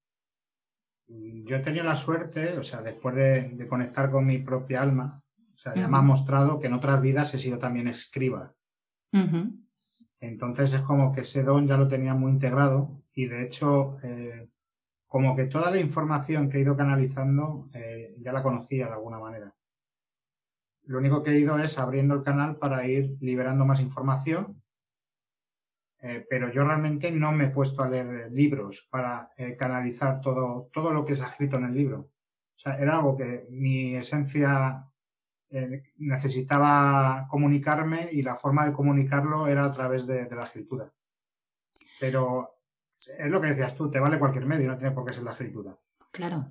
[1.13, 5.23] Mm, yo he tenido la suerte, o sea, después de, conectar con mi propia alma,
[5.55, 8.55] o sea, ya me ha mostrado que en otras vidas he sido también escriba.
[10.21, 14.49] Entonces es como que ese don ya lo tenía muy integrado y de hecho, eh,
[15.07, 19.19] como que toda la información que he ido canalizando eh, ya la conocía de alguna
[19.19, 19.55] manera.
[20.85, 24.63] Lo único que he ido es abriendo el canal para ir liberando más información,
[26.05, 30.69] eh, pero yo realmente no me he puesto a leer libros para eh, canalizar todo,
[30.73, 31.99] todo lo que se ha escrito en el libro.
[32.01, 34.85] O sea, era algo que mi esencia
[35.49, 40.93] eh, necesitaba comunicarme y la forma de comunicarlo era a través de, de la escritura.
[42.01, 42.57] Pero
[42.97, 45.33] es lo que decías tú, te vale cualquier medio, no tiene por qué ser la
[45.33, 45.79] escritura.
[46.11, 46.51] Claro.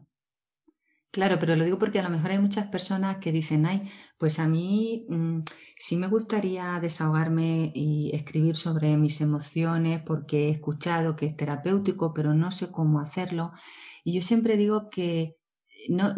[1.12, 3.82] Claro, pero lo digo porque a lo mejor hay muchas personas que dicen, ay,
[4.18, 5.40] pues a mí mm,
[5.78, 12.14] sí me gustaría desahogarme y escribir sobre mis emociones porque he escuchado que es terapéutico,
[12.14, 13.52] pero no sé cómo hacerlo.
[14.06, 15.36] Y yo siempre digo que
[15.90, 16.16] no,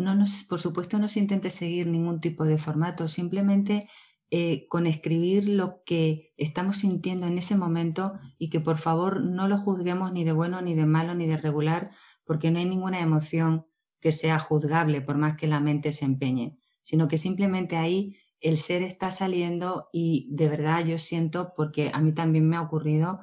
[0.47, 3.89] por supuesto no se intente seguir ningún tipo de formato, simplemente
[4.29, 9.47] eh, con escribir lo que estamos sintiendo en ese momento y que por favor no
[9.47, 11.89] lo juzguemos ni de bueno, ni de malo, ni de regular,
[12.25, 13.65] porque no hay ninguna emoción
[14.03, 18.57] que sea juzgable por más que la mente se empeñe, sino que simplemente ahí el
[18.57, 23.21] ser está saliendo y de verdad yo siento, porque a mí también me ha ocurrido,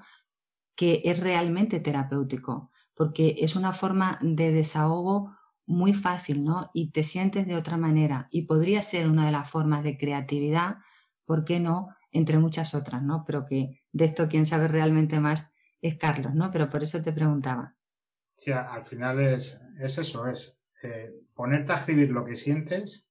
[0.74, 6.70] que es realmente terapéutico, porque es una forma de desahogo muy fácil, ¿no?
[6.72, 10.78] Y te sientes de otra manera y podría ser una de las formas de creatividad,
[11.26, 11.88] ¿por qué no?
[12.10, 13.24] Entre muchas otras, ¿no?
[13.26, 16.50] Pero que de esto quien sabe realmente más es Carlos, ¿no?
[16.50, 17.76] Pero por eso te preguntaba.
[18.38, 23.06] Sí, al final es, es eso, es eh, ponerte a escribir lo que sientes,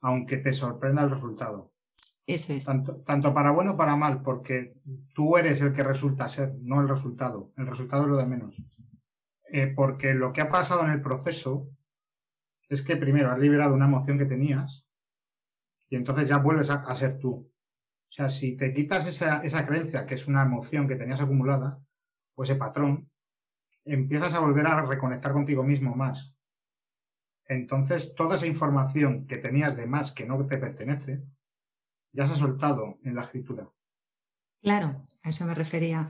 [0.00, 1.72] aunque te sorprenda el resultado.
[2.26, 2.64] Eso es.
[2.64, 4.74] Tanto, tanto para bueno o para mal, porque
[5.14, 7.52] tú eres el que resulta ser, no el resultado.
[7.56, 8.56] El resultado es lo de menos.
[9.48, 11.68] Eh, porque lo que ha pasado en el proceso
[12.68, 14.84] es que primero has liberado una emoción que tenías
[15.88, 17.30] y entonces ya vuelves a, ser tú.
[17.30, 21.80] O sea, si te quitas esa, esa creencia, que es una emoción que tenías acumulada,
[22.34, 23.08] o ese patrón,
[23.84, 26.35] empiezas a volver a reconectar contigo mismo más.
[27.48, 31.22] Entonces, toda esa información que tenías de más que no te pertenece,
[32.12, 33.68] ya se ha soltado en la escritura.
[34.62, 36.08] Claro, a eso me refería.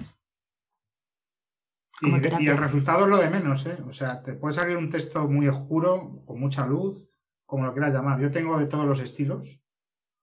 [2.03, 3.79] Y, el resultado es lo de menos, ¿eh?
[3.87, 7.09] O sea, te puede salir un texto muy oscuro, con mucha luz,
[7.47, 8.21] como lo quieras llamar.
[8.21, 9.61] Yo tengo de todos los estilos,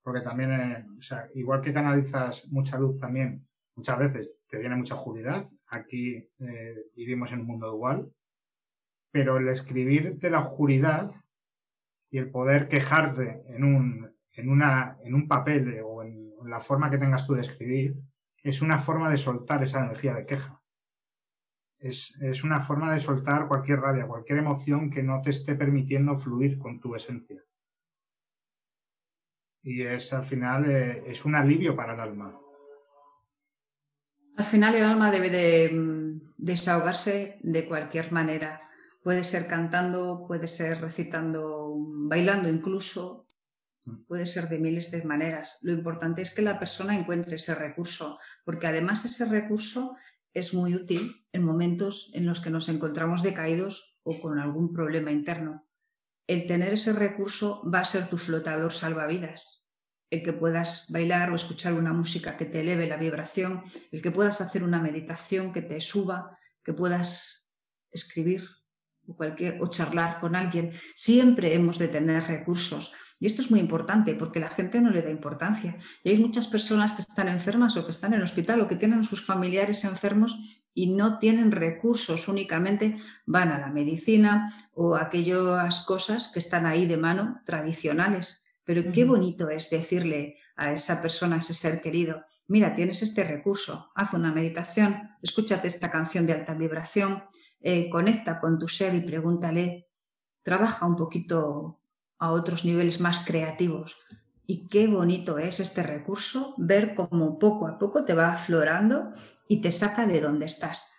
[0.02, 4.76] porque también, eh, o sea, igual que canalizas mucha luz también, muchas veces te viene
[4.76, 5.46] mucha oscuridad.
[5.68, 8.08] Aquí eh, vivimos en un mundo igual.
[9.14, 11.12] Pero el escribir de la oscuridad
[12.10, 16.90] y el poder quejarte en un, en una, en un papel o en la forma
[16.90, 17.94] que tengas tú de escribir,
[18.42, 20.60] es una forma de soltar esa energía de queja
[21.84, 26.58] es, una forma de soltar cualquier rabia, cualquier emoción que no te esté permitiendo fluir
[26.58, 27.42] con tu esencia.
[29.62, 32.38] Y es al final eh, es un alivio para el alma.
[34.36, 38.62] Al final el alma debe de mm, desahogarse de cualquier manera.
[39.04, 43.26] Puede ser cantando, puede ser recitando, bailando incluso,
[43.84, 44.04] mm.
[44.06, 45.58] puede ser de miles de maneras.
[45.60, 49.94] Lo importante es que la persona encuentre ese recurso, porque además ese recurso
[50.32, 55.12] es muy útil en momentos en los que nos encontramos decaídos o con algún problema
[55.12, 55.68] interno.
[56.26, 59.66] El tener ese recurso va a ser tu flotador salvavidas.
[60.08, 64.10] El que puedas bailar o escuchar una música que te eleve la vibración, el que
[64.10, 67.50] puedas hacer una meditación que te suba, que puedas
[67.90, 68.48] escribir
[69.06, 70.72] o, cualquier, o charlar con alguien.
[70.94, 72.92] Siempre hemos de tener recursos.
[73.20, 75.78] Y esto es muy importante porque la gente no le da importancia.
[76.02, 78.76] Y hay muchas personas que están enfermas o que están en el hospital o que
[78.76, 80.38] tienen a sus familiares enfermos
[80.74, 86.66] y no tienen recursos, únicamente van a la medicina o a aquellas cosas que están
[86.66, 88.44] ahí de mano tradicionales.
[88.64, 93.24] Pero qué bonito es decirle a esa persona, a ese ser querido, mira, tienes este
[93.24, 97.24] recurso, haz una meditación, escúchate esta canción de alta vibración,
[97.66, 99.88] eh, conecta con tu ser y pregúntale,
[100.42, 101.80] trabaja un poquito
[102.18, 103.98] a otros niveles más creativos.
[104.46, 109.14] Y qué bonito es este recurso, ver cómo poco a poco te va aflorando
[109.48, 110.94] y te saca de donde estás.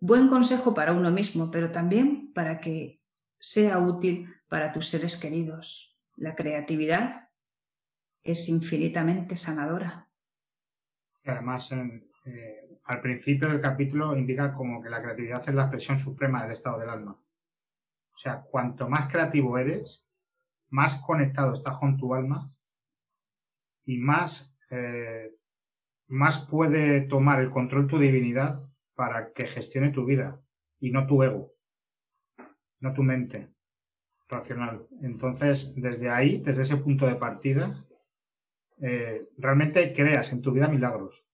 [0.00, 3.00] Buen consejo para uno mismo, pero también para que
[3.38, 5.96] sea útil para tus seres queridos.
[6.16, 7.30] La creatividad
[8.24, 10.10] es infinitamente sanadora.
[11.24, 16.42] Además, eh, al principio del capítulo indica como que la creatividad es la expresión suprema
[16.42, 17.20] del estado del alma.
[18.14, 20.08] O sea, cuanto más creativo eres,
[20.70, 22.54] más conectado estás con tu alma
[23.84, 25.34] y más, eh,
[26.06, 28.60] más puede tomar el control tu divinidad
[28.94, 30.40] para que gestione tu vida
[30.78, 31.52] y no tu ego,
[32.78, 33.52] no tu mente
[34.28, 34.86] racional.
[35.02, 37.84] Entonces, desde ahí, desde ese punto de partida,
[38.78, 41.26] eh, realmente creas en tu vida milagros.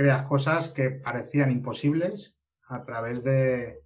[0.00, 2.34] Creas cosas que parecían imposibles
[2.68, 3.82] a través de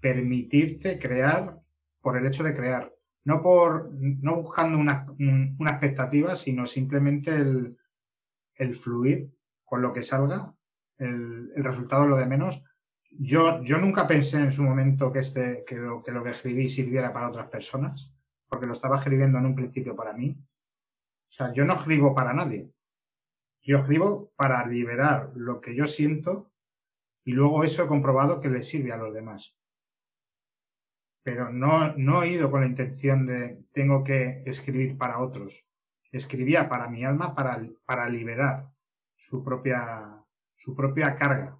[0.00, 1.60] permitirte crear
[2.00, 2.90] por el hecho de crear
[3.24, 5.04] no por no buscando una,
[5.70, 10.54] expectativa, sino simplemente el, fluir con lo que salga,
[10.96, 12.64] el, resultado lo de menos.
[13.10, 17.28] Yo, yo nunca pensé en su momento que, este, que lo que escribí sirviera para
[17.28, 18.10] otras personas,
[18.48, 20.34] porque lo estaba escribiendo en un principio para mí.
[21.28, 22.70] O sea, yo no escribo para nadie.
[23.70, 26.50] Yo escribo para liberar lo que yo siento
[27.24, 29.60] y luego eso he comprobado que le sirve a los demás
[31.22, 35.64] pero no, no he ido con la intención de tengo que escribir para otros.
[36.10, 38.68] Escribía para mi alma para, para liberar
[39.16, 40.24] su propia,
[40.56, 41.59] su propia carga.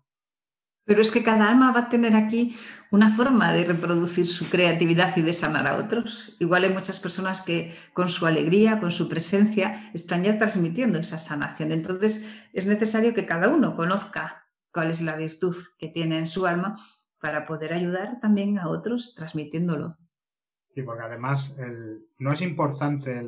[0.85, 2.57] Pero es que cada alma va a tener aquí
[2.91, 6.37] una forma de reproducir su creatividad y de sanar a otros.
[6.41, 11.19] Igual hay muchas personas que con su alegría, con su presencia, están ya transmitiendo esa
[11.19, 11.71] sanación.
[11.71, 16.47] Entonces es necesario que cada uno conozca cuál es la virtud que tiene en su
[16.47, 16.77] alma
[17.21, 19.99] para poder ayudar también a otros transmitiéndolo.
[20.69, 21.57] Sí, porque además
[22.19, 23.19] no es importante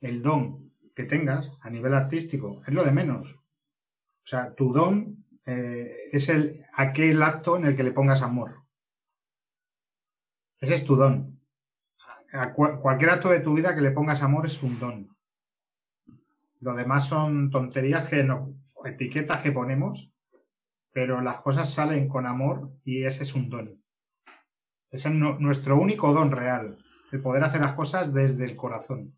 [0.00, 3.34] el, don que tengas a nivel artístico, es lo de menos.
[3.34, 8.62] O sea, tu don eh, es el, aquel acto en el que le pongas amor.
[10.60, 11.40] Ese es tu don.
[12.54, 15.16] cualquier acto de tu vida que le pongas amor es un don.
[16.60, 20.12] Lo demás son tonterías que no, etiquetas que ponemos
[20.92, 23.68] pero las cosas salen con amor y ese es un don.
[24.90, 26.78] Ese es nuestro único don real,
[27.10, 29.16] el poder hacer las cosas desde el corazón.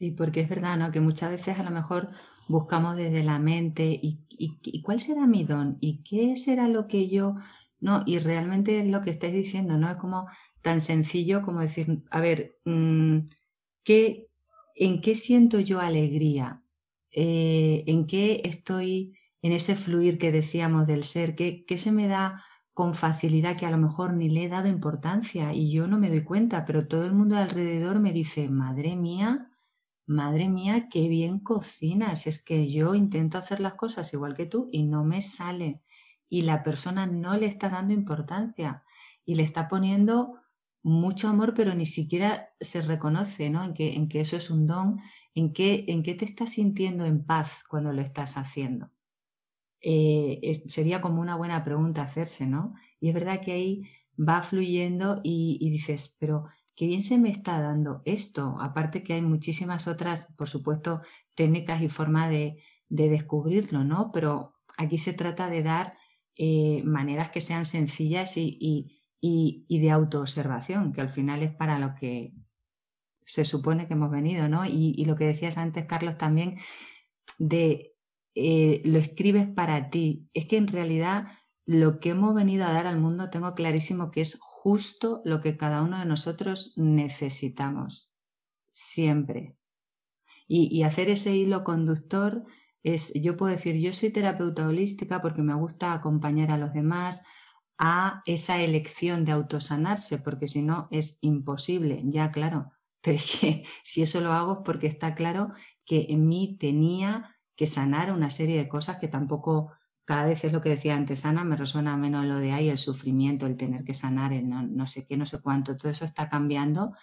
[0.00, 0.90] Sí, porque es verdad, ¿no?
[0.90, 2.08] Que muchas veces a lo mejor
[2.48, 4.18] buscamos desde la mente y,
[4.82, 7.34] cuál será mi don y qué será lo que yo,
[7.80, 8.02] ¿no?
[8.06, 9.90] Y realmente es lo que estáis diciendo, ¿no?
[9.90, 10.26] Es como
[10.62, 13.28] tan sencillo como decir, a ver, mm,
[13.84, 14.30] ¿qué,
[14.74, 16.62] ¿en qué siento yo alegría?
[17.10, 22.42] Eh, ¿En qué estoy en ese fluir que decíamos del ser, ¿qué, se me da
[22.72, 26.08] con facilidad que a lo mejor ni le he dado importancia y yo no me
[26.08, 29.49] doy cuenta, pero todo el mundo alrededor me dice, madre mía,
[30.10, 32.26] madre mía, qué bien cocinas.
[32.26, 35.80] Es que yo intento hacer las cosas igual que tú y no me sale.
[36.28, 38.84] Y la persona no le está dando importancia
[39.24, 40.34] y le está poniendo
[40.82, 43.64] mucho amor, pero ni siquiera se reconoce ¿no?
[43.64, 45.00] en, que, eso es un don,
[45.34, 45.84] en que,
[46.18, 48.90] te estás sintiendo en paz cuando lo estás haciendo.
[49.82, 52.74] Eh, sería como una buena pregunta hacerse, ¿no?
[52.98, 53.80] Y es verdad que ahí
[54.18, 56.46] va fluyendo y, dices, pero
[56.80, 58.56] qué bien se me está dando esto.
[58.58, 61.02] Aparte que hay muchísimas otras, por supuesto,
[61.34, 62.56] técnicas y formas de,
[62.88, 64.10] descubrirlo, ¿no?
[64.14, 65.92] Pero aquí se trata de dar
[66.36, 68.88] eh, maneras que sean sencillas y,
[69.20, 72.32] y, de autoobservación, que al final es para lo que
[73.26, 74.64] se supone que hemos venido, ¿no?
[74.64, 76.56] Y, lo que decías antes, Carlos, también
[77.38, 77.94] de
[78.34, 80.30] eh, lo escribes para ti.
[80.32, 81.26] Es que en realidad
[81.66, 85.56] lo que hemos venido a dar al mundo tengo clarísimo que es justo lo que
[85.56, 88.12] cada uno de nosotros necesitamos,
[88.68, 89.56] siempre.
[90.46, 92.44] Y, hacer ese hilo conductor
[92.82, 97.22] es, yo puedo decir, yo soy terapeuta holística porque me gusta acompañar a los demás,
[97.78, 102.70] a esa elección de autosanarse, porque si no es imposible, ya claro.
[103.00, 105.52] Pero es que si eso lo hago es porque está claro
[105.86, 109.72] que en mí tenía que sanar una serie de cosas que tampoco,
[110.10, 112.78] cada vez es lo que decía antes Ana, me resuena menos lo de ahí, el
[112.78, 116.04] sufrimiento, el tener que sanar, el no, no sé qué, no sé cuánto, todo eso
[116.04, 116.96] está cambiando,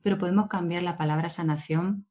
[0.00, 2.06] pero podemos cambiar la palabra sanación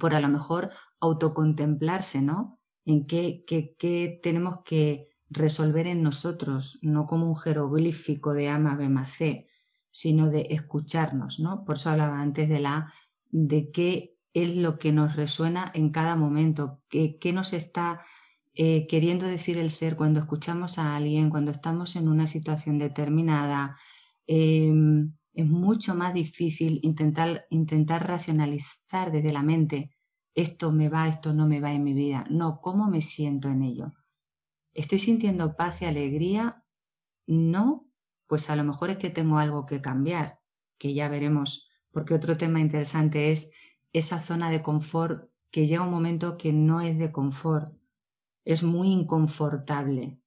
[0.00, 2.58] por a lo mejor autocontemplarse, ¿no?
[2.86, 8.74] En qué, qué, qué tenemos que resolver en nosotros, no como un jeroglífico de ama,
[8.74, 9.46] bema, c,
[9.90, 11.64] sino de escucharnos, ¿no?
[11.64, 12.92] Por eso hablaba antes de la
[13.30, 18.00] de qué es lo que nos resuena en cada momento, qué, qué nos está
[18.60, 23.78] eh, queriendo decir el ser cuando escuchamos a alguien, cuando estamos en una situación determinada.
[24.26, 29.90] Em, es mucho más difícil intentar, intentar racionalizar desde la mente
[30.34, 32.24] esto me va, esto no me va en mi vida.
[32.30, 33.94] No, ¿cómo me siento en ello?
[34.74, 36.64] ¿Estoy sintiendo paz y alegría?
[37.26, 37.88] No,
[38.26, 40.40] pues a lo mejor es que tengo algo que cambiar,
[40.78, 43.52] que ya veremos, porque otro tema interesante es
[43.92, 47.72] esa zona de confort que llega un momento que no es de confort,
[48.48, 50.22] es muy inconfortable,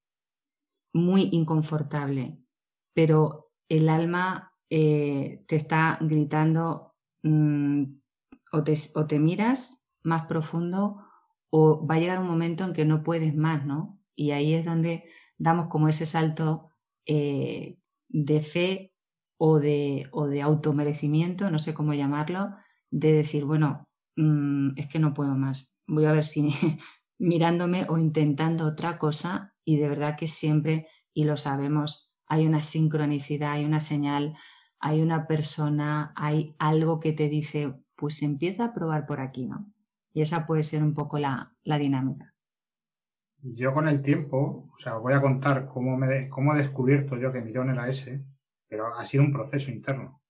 [0.93, 2.37] muy inconfortable,
[2.93, 6.93] pero el alma eh, te está gritando
[7.23, 7.83] mm,
[8.51, 11.03] o, te, o te miras más profundo
[11.49, 13.99] o va a llegar un momento en que no puedes más, ¿no?
[14.13, 15.03] Y ahí es donde
[15.39, 16.69] damos como ese salto
[17.07, 18.93] eh, de fe
[19.37, 22.51] o de, o de automerecimiento, no sé cómo llamarlo,
[22.91, 25.73] de decir, bueno, mm, es que no puedo más.
[25.87, 26.53] Voy a ver si
[27.21, 32.61] mirándome o intentando otra cosa y de verdad que siempre, y lo sabemos, hay una
[32.61, 34.33] sincronicidad, hay una señal,
[34.79, 39.71] hay una persona, hay algo que te dice, pues empieza a probar por aquí, ¿no?
[40.13, 42.27] Y esa puede ser un poco la dinámica.
[43.43, 47.31] Yo con el tiempo, o sea, voy a contar cómo, me, cómo he descubierto yo
[47.31, 48.23] que mi don era ese,
[48.67, 50.21] pero ha sido un proceso interno.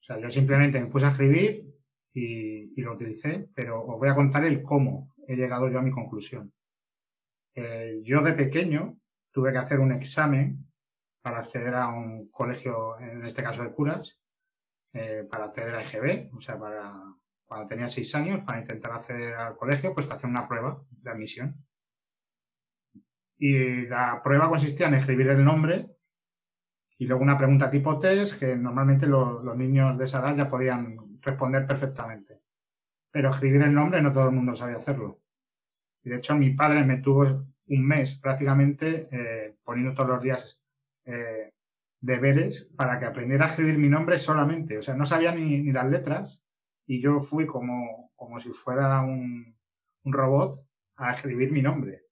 [0.00, 1.74] O sea, yo simplemente me puse a escribir
[2.14, 5.90] y, lo utilicé, pero os voy a contar el cómo he llegado yo a mi
[5.90, 6.52] conclusión.
[7.54, 8.98] Eh, yo de pequeño
[9.30, 10.66] tuve que hacer un examen
[11.22, 14.20] para acceder a un colegio, en este caso de curas,
[14.92, 16.94] eh, para acceder a EGB, o sea, para
[17.46, 21.64] cuando tenía seis años, para intentar acceder al colegio, pues hacer una prueba de admisión.
[23.38, 25.96] Y la prueba consistía en escribir el nombre
[26.98, 30.96] y luego una pregunta tipo test que normalmente los, niños de esa edad ya podían
[31.20, 32.40] responder perfectamente.
[33.16, 35.22] Pero escribir el nombre no todo el mundo sabía hacerlo.
[36.04, 40.62] Y de hecho mi padre me tuvo un mes prácticamente eh, poniendo todos los días
[41.06, 41.54] eh,
[41.98, 44.76] deberes para que aprendiera a escribir mi nombre solamente.
[44.76, 46.44] O sea, no sabía ni, ni las letras
[46.86, 49.56] y yo fui como, como si fuera un,
[50.04, 50.60] un robot
[50.98, 52.02] a escribir mi nombre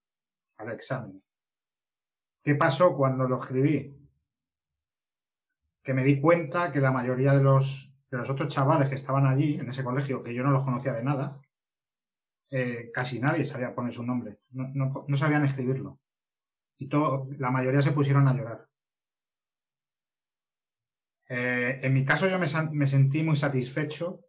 [0.56, 1.22] al examen.
[2.42, 3.94] ¿Qué pasó cuando lo escribí?
[5.82, 9.26] Que me di cuenta que la mayoría de los, de los otros chavales que estaban
[9.26, 11.40] allí, en ese colegio, que yo no los conocía de nada,
[12.48, 15.98] eh, casi nadie sabía poner su nombre, no, sabían escribirlo.
[16.78, 18.68] Y todo, la mayoría se pusieron a llorar.
[21.28, 24.20] Eh, en mi caso yo me, me, sentí muy satisfecho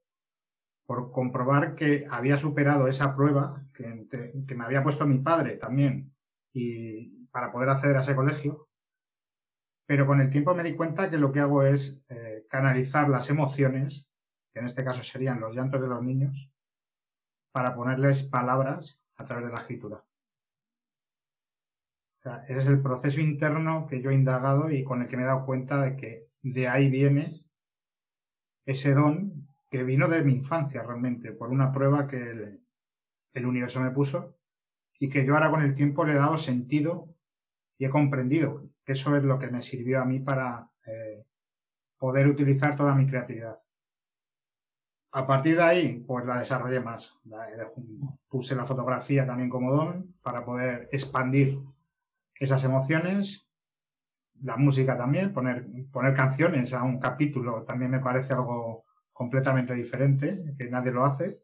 [0.87, 4.07] por comprobar que había superado esa prueba que,
[4.47, 6.11] que, me había puesto mi padre también
[6.53, 8.67] y para poder acceder a ese colegio.
[9.85, 13.29] Pero con el tiempo me di cuenta que lo que hago es eh, canalizar las
[13.29, 14.09] emociones,
[14.53, 16.51] que en este caso serían los llantos de los niños,
[17.51, 20.03] para ponerles palabras a través de la escritura.
[22.47, 25.27] ese es el proceso interno que yo he indagado y con el que me he
[25.27, 27.45] dado cuenta de que de ahí viene
[28.65, 32.65] ese don que vino de mi infancia realmente, por una prueba que el,
[33.33, 34.37] el universo me puso
[34.99, 37.07] y que yo ahora con el tiempo le he dado sentido
[37.77, 41.25] y he comprendido que eso es lo que me sirvió a mí para eh,
[41.97, 43.59] poder utilizar toda mi creatividad.
[45.11, 47.17] A partir de ahí, pues la desarrollé más.
[48.27, 51.57] puse la fotografía también como don para poder expandir
[52.37, 53.47] esas emociones.
[54.41, 58.83] La música también, poner, poner canciones a un capítulo también me parece algo
[59.13, 61.39] completamente diferente, que nadie lo hace.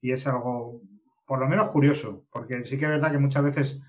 [0.00, 0.80] Y es algo,
[1.26, 3.82] por lo menos, curioso, porque sí que es verdad que muchas veces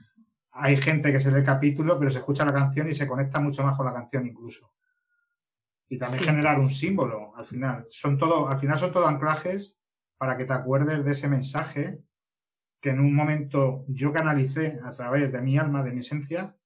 [0.52, 3.40] hay gente que se lee el capítulo, pero se escucha la canción y se conecta
[3.40, 4.74] mucho más con la canción incluso.
[5.94, 7.86] Y también generar un símbolo al final.
[7.90, 9.78] Son todo, al final son todo anclajes
[10.18, 12.00] para que te acuerdes de ese mensaje
[12.82, 16.58] que en un momento yo canalicé a través de mi alma, de mi esencia,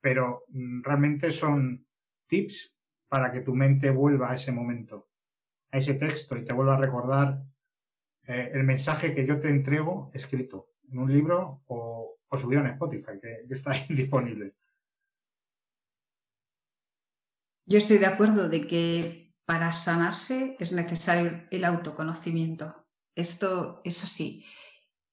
[0.00, 1.86] pero mm, realmente son
[2.26, 2.74] tips
[3.06, 5.10] para que tu mente vuelva a ese momento,
[5.70, 7.42] a ese texto y te vuelva a recordar
[8.26, 12.68] eh, el mensaje que yo te entrego escrito en un libro o, o subido en
[12.68, 14.54] Spotify, que, está disponible.
[17.64, 22.86] Yo estoy de acuerdo de que para sanarse es necesario el autoconocimiento.
[23.14, 24.44] Esto es así.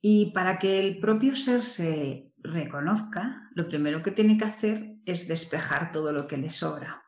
[0.02, 5.28] Y para que el propio ser se reconozca, lo primero que tiene que hacer es
[5.28, 7.04] despejar todo lo que le sobra.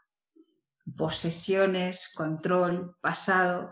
[0.98, 3.72] Posesiones, control, pasado,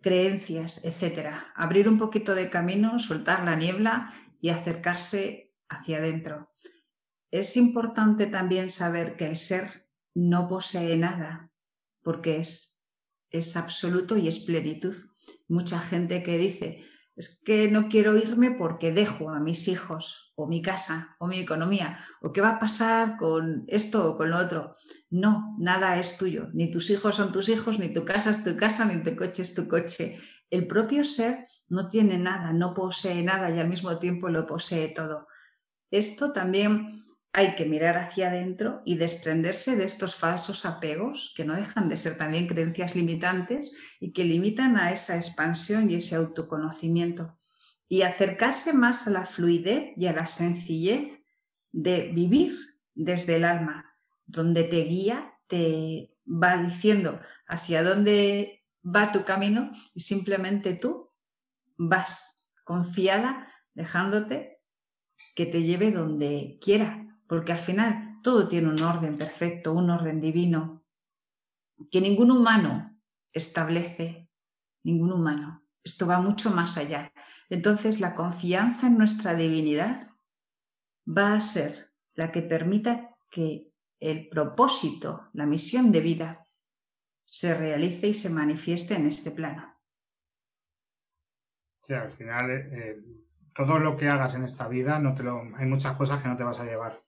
[0.00, 1.28] creencias, etc.
[1.54, 6.50] Abrir un poquito de camino, soltar la niebla y acercarse hacia adentro.
[7.30, 9.83] Es importante también saber que el ser
[10.14, 11.50] no posee nada,
[12.02, 12.82] porque es,
[13.30, 14.94] es absoluto y es plenitud.
[15.48, 16.84] Mucha gente que dice,
[17.16, 21.38] es que no quiero irme porque dejo a mis hijos o mi casa o mi
[21.38, 24.76] economía o qué va a pasar con esto o con lo otro.
[25.10, 26.48] No, nada es tuyo.
[26.54, 29.42] Ni tus hijos son tus hijos, ni tu casa es tu casa, ni tu coche
[29.42, 30.18] es tu coche.
[30.50, 34.88] El propio ser no tiene nada, no posee nada y al mismo tiempo lo posee
[34.88, 35.28] todo.
[35.90, 37.03] Esto también
[37.36, 41.96] hay que mirar hacia adentro y desprenderse de estos falsos apegos que no dejan de
[41.96, 47.36] ser también creencias limitantes y que limitan a esa expansión y ese autoconocimiento.
[47.88, 51.24] Y acercarse más a la fluidez y a la sencillez
[51.72, 52.56] de vivir
[52.94, 60.00] desde el alma, donde te guía, te va diciendo hacia dónde va tu camino y
[60.00, 61.10] simplemente tú
[61.76, 64.60] vas confiada, dejándote
[65.34, 70.20] que te lleve donde quiera, porque al final todo tiene un orden perfecto, un orden
[70.20, 70.84] divino,
[71.90, 72.98] que ningún humano
[73.32, 74.30] establece,
[74.82, 75.64] ningún humano.
[75.82, 77.12] Esto va mucho más allá.
[77.50, 80.10] Entonces la confianza en nuestra divinidad
[81.06, 86.46] va a ser la que permita que el propósito, la misión de vida,
[87.22, 89.74] se realice y se manifieste en este plano.
[91.80, 93.02] Sí, al final eh,
[93.54, 96.36] todo lo que hagas en esta vida, no te lo, hay muchas cosas que no
[96.36, 97.02] te vas a llevar.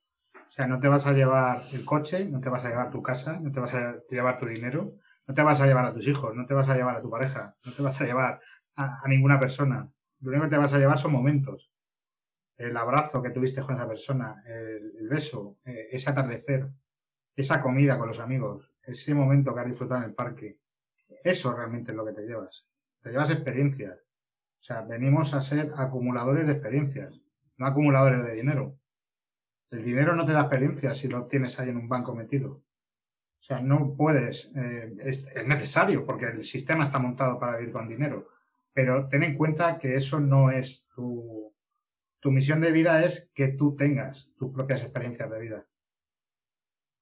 [0.57, 3.03] O sea, no te vas a llevar el coche, no te vas a llevar tu
[3.03, 4.95] casa, no te vas a llevar tu dinero,
[5.27, 7.11] no te vas a llevar a tus hijos, no te vas a llevar a tu
[7.11, 8.41] pareja, no te vas a llevar
[8.75, 9.87] a, ninguna persona.
[10.21, 11.71] Lo único que te vas a llevar son momentos.
[12.57, 16.67] El abrazo que tuviste con esa persona, el, beso, eh, ese atardecer,
[17.35, 20.57] esa comida con los amigos, ese momento que has disfrutado en el parque.
[21.23, 22.67] Eso realmente es lo que te llevas.
[23.03, 24.07] Te llevas experiencias
[24.59, 27.21] o sea, venimos a ser acumuladores de experiencias,
[27.57, 28.77] no acumuladores de dinero.
[29.69, 32.63] El dinero no te da experiencias si lo tienes ahí en un banco metido.
[33.39, 37.87] O sea, no puedes, eh, es, necesario porque el sistema está montado para vivir con
[37.87, 38.29] dinero.
[38.73, 41.53] Pero ten en cuenta que eso no es tu,
[42.19, 45.65] tu misión de vida, es que tú tengas tus propias experiencias de vida.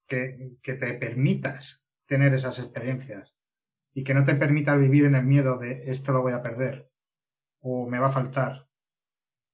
[0.07, 3.36] Que, que te permitas tener esas experiencias
[3.93, 6.91] y que no te permita vivir en el miedo de esto lo voy a perder
[7.61, 8.64] o me va a faltar,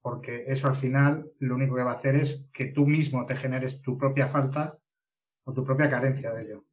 [0.01, 3.35] porque eso al final lo único que va a hacer es que tú mismo te
[3.35, 4.77] generes tu propia falta
[5.43, 6.65] o tu propia carencia de ello.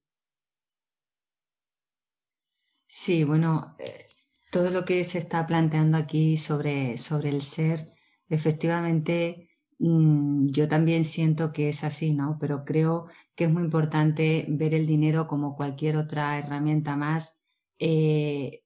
[2.87, 4.07] Sí, bueno, eh,
[4.51, 7.85] todo lo que se está planteando aquí sobre, sobre el ser,
[8.29, 12.39] efectivamente, mm, yo también siento que es así, ¿no?
[12.41, 13.05] Pero creo
[13.35, 17.45] que es muy importante ver el dinero como cualquier otra herramienta más
[17.79, 18.63] eh,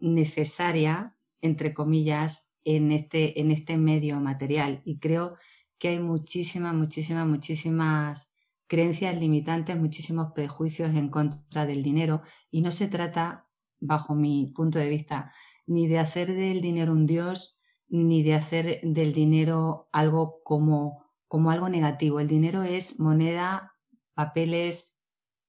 [0.00, 4.82] necesaria entre comillas, en este, en este medio material.
[4.84, 5.36] Y creo
[5.78, 8.32] que hay muchísimas, muchísimas, muchísimas
[8.66, 12.22] creencias limitantes, muchísimos prejuicios en contra del dinero.
[12.50, 13.46] Y no se trata,
[13.78, 15.32] bajo mi punto de vista,
[15.66, 21.52] ni de hacer del dinero un dios, ni de hacer del dinero algo como, como
[21.52, 22.18] algo negativo.
[22.18, 23.74] El dinero es moneda,
[24.14, 25.00] papeles,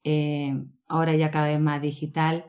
[0.04, 0.54] eh,
[0.88, 2.46] ahora ya cada vez más digital,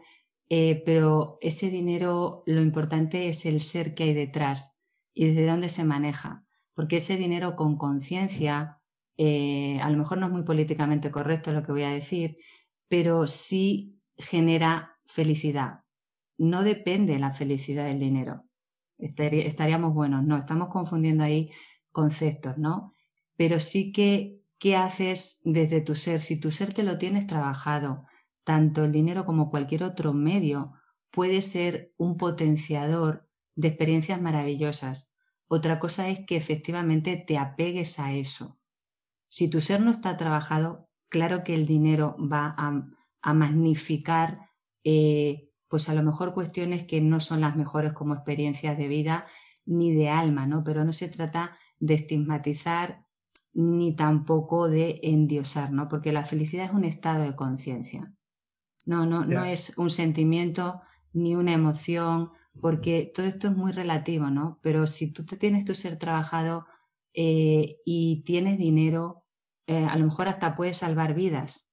[0.50, 4.80] eh, pero ese dinero lo importante es el ser que hay detrás
[5.12, 6.44] y desde dónde se maneja,
[6.74, 8.80] porque ese dinero con conciencia,
[9.16, 12.36] eh, a lo mejor no es muy políticamente correcto lo que voy a decir,
[12.88, 15.80] pero sí genera felicidad.
[16.38, 18.44] No depende la felicidad del dinero.
[18.96, 21.50] estaríamos buenos, no, estamos confundiendo ahí
[21.92, 22.94] conceptos, ¿no?
[23.36, 26.20] Pero sí que, ¿qué haces desde tu ser?
[26.20, 28.06] Si tu ser te lo tienes trabajado,
[28.48, 30.72] tanto el dinero como cualquier otro medio
[31.10, 35.18] puede ser un potenciador de experiencias maravillosas.
[35.48, 38.58] Otra cosa es que efectivamente te apegues a eso.
[39.28, 44.48] Si tu ser no está trabajado, claro que el dinero va a, magnificar,
[44.82, 49.26] eh, pues a lo mejor cuestiones que no son las mejores como experiencias de vida
[49.66, 50.64] ni de alma, ¿no?
[50.64, 53.04] Pero no se trata de estigmatizar
[53.52, 55.90] ni tampoco de endiosar, ¿no?
[55.90, 58.14] Porque la felicidad es un estado de conciencia.
[58.88, 60.80] No, no, no es un sentimiento
[61.12, 64.58] ni una emoción, porque todo esto es muy relativo, ¿no?
[64.62, 66.64] Pero si tú te tienes tu ser trabajado
[67.12, 69.26] eh, y tienes dinero,
[69.66, 71.70] eh, a lo mejor hasta puedes salvar vidas.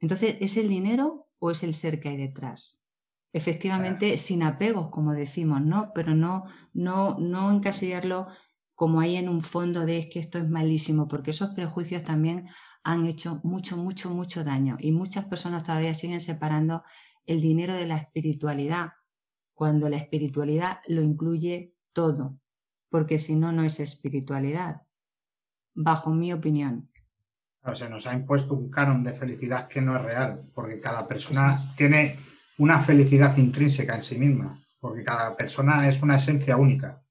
[0.00, 2.90] Entonces, ¿es el dinero o es el ser que hay detrás?
[3.32, 5.92] Efectivamente, sin apegos, como decimos, ¿no?
[5.94, 8.26] Pero no, no, no encasillarlo
[8.74, 12.48] como hay en un fondo de es que esto es malísimo, porque esos prejuicios también
[12.86, 16.84] han hecho mucho, mucho, mucho daño y muchas personas todavía siguen separando
[17.26, 18.92] el dinero de la espiritualidad,
[19.54, 22.38] cuando la espiritualidad lo incluye todo,
[22.88, 24.82] porque si no, no es espiritualidad,
[25.74, 26.88] bajo mi opinión.
[27.64, 31.08] O sea, nos ha impuesto un canon de felicidad que no es real, porque cada
[31.08, 32.16] persona tiene
[32.58, 37.02] una felicidad intrínseca en sí misma, porque cada persona es una esencia única.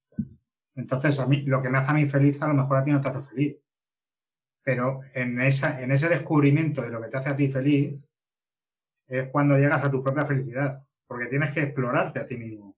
[0.74, 2.92] Entonces, a mí, lo que me hace a mí feliz, a lo mejor a ti
[2.92, 3.58] no te hace feliz.
[4.66, 8.10] Pero en, esa, en ese descubrimiento de lo que te hace a ti feliz,
[9.08, 12.76] es cuando llegas a tu propia felicidad, porque tienes que explorarte a ti mismo.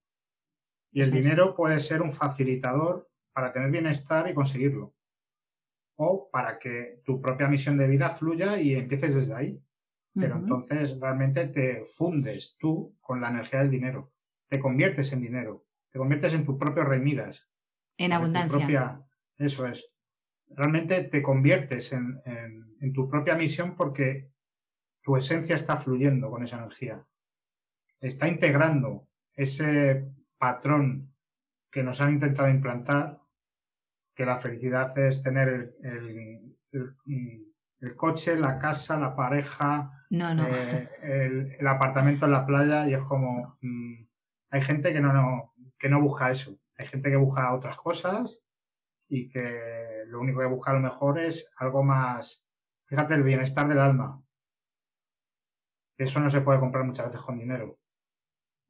[0.91, 4.95] Y el dinero puede ser un facilitador para tener bienestar y conseguirlo.
[5.95, 9.63] O para que tu propia misión de vida fluya y empieces desde ahí.
[10.13, 14.11] Pero entonces realmente te fundes tú con la energía del dinero.
[14.49, 15.65] Te conviertes en dinero.
[15.89, 17.47] Te conviertes en tu propio rey Midas.
[17.97, 19.05] En abundancia.
[19.37, 19.96] eso es
[20.55, 22.21] realmente te conviertes en,
[22.93, 24.29] tu propia misión porque
[25.01, 27.03] tu esencia está fluyendo con esa energía.
[27.99, 31.13] Está integrando ese patrón
[31.71, 33.19] que nos han intentado implantar,
[34.15, 36.55] que la felicidad es tener el,
[37.95, 43.57] coche, la casa, la pareja, eh, el, apartamento en la playa y es como...
[43.61, 44.07] Mm,
[44.49, 46.57] hay gente que no, que no busca eso.
[46.77, 48.46] Hay gente que busca otras cosas
[49.09, 52.45] y que lo único que busca a lo mejor es algo más,
[52.85, 54.21] fíjate, el bienestar del alma.
[55.97, 57.79] Eso no se puede comprar muchas veces con dinero.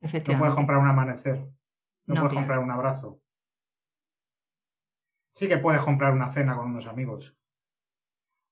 [0.02, 1.50] No puedes comprar un amanecer,
[2.06, 3.20] no, puedes comprar un abrazo.
[5.34, 7.36] Sí que puedes comprar una cena con unos amigos.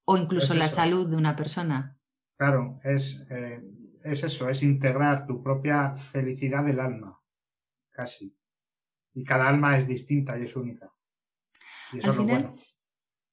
[0.08, 2.00] O incluso la salud de una persona.
[2.38, 3.64] Claro, es, eh,
[4.04, 7.20] es eso, es integrar tu propia felicidad del alma,
[7.92, 8.38] casi.
[9.14, 10.95] Y cada alma es distinta y es única
[12.04, 12.56] al final,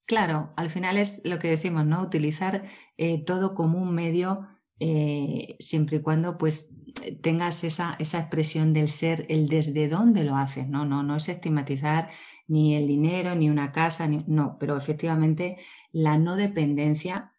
[0.05, 2.01] Claro, al final es lo que decimos, ¿no?
[2.01, 2.65] Utilizar
[2.97, 4.47] eh, todo como un medio
[4.79, 6.75] eh, siempre y cuando pues
[7.21, 10.85] tengas esa, esa, expresión del ser, el desde dónde lo haces, ¿no?
[10.85, 12.09] No, no es estigmatizar
[12.47, 15.57] ni el dinero, ni una casa, ni, no, pero efectivamente
[15.93, 17.31] la no dependencia,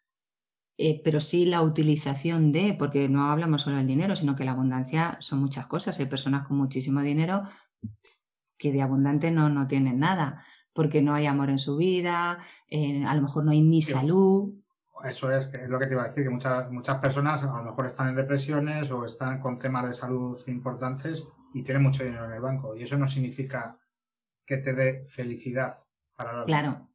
[0.77, 4.51] eh, pero sí la utilización de, porque no hablamos solo del dinero, sino que la
[4.51, 5.99] abundancia son muchas cosas.
[5.99, 7.43] Hay personas con muchísimo dinero
[8.57, 10.43] que de abundante no, no tienen nada
[10.75, 14.53] porque no hay amor en su vida, eh, a lo mejor no hay ni salud.
[15.05, 17.85] Eso es, lo que te iba a decir, que muchas, muchas personas a lo mejor
[17.85, 22.33] están en depresiones o están con temas de salud importantes y tienen mucho dinero en
[22.33, 22.75] el banco.
[22.75, 23.79] Y eso no significa
[24.45, 25.73] que te dé felicidad
[26.13, 26.89] para la Claro.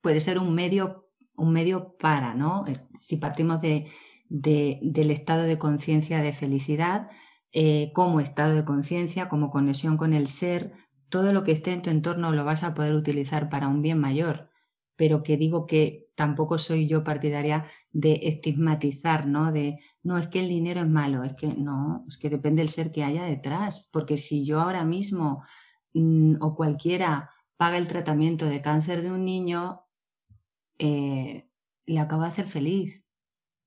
[0.00, 2.66] Puede ser un medio, un medio para, ¿no?
[2.66, 3.90] Eh, si partimos de,
[4.30, 7.10] del estado de conciencia de felicidad,
[7.52, 10.72] eh, como estado de conciencia, como conexión con el ser,
[11.10, 13.98] todo lo que esté en tu entorno lo vas a poder utilizar para un bien
[13.98, 14.48] mayor,
[14.96, 19.52] pero que digo que tampoco soy yo partidaria de estigmatizar, ¿no?
[19.52, 22.68] De, no, es que el dinero es malo, es que no, es que depende del
[22.68, 25.42] ser que haya detrás, porque si yo ahora mismo
[25.94, 29.82] mm, o cualquiera paga el tratamiento de cáncer de un niño,
[30.78, 31.50] eh,
[31.86, 33.04] le acabo de hacer feliz.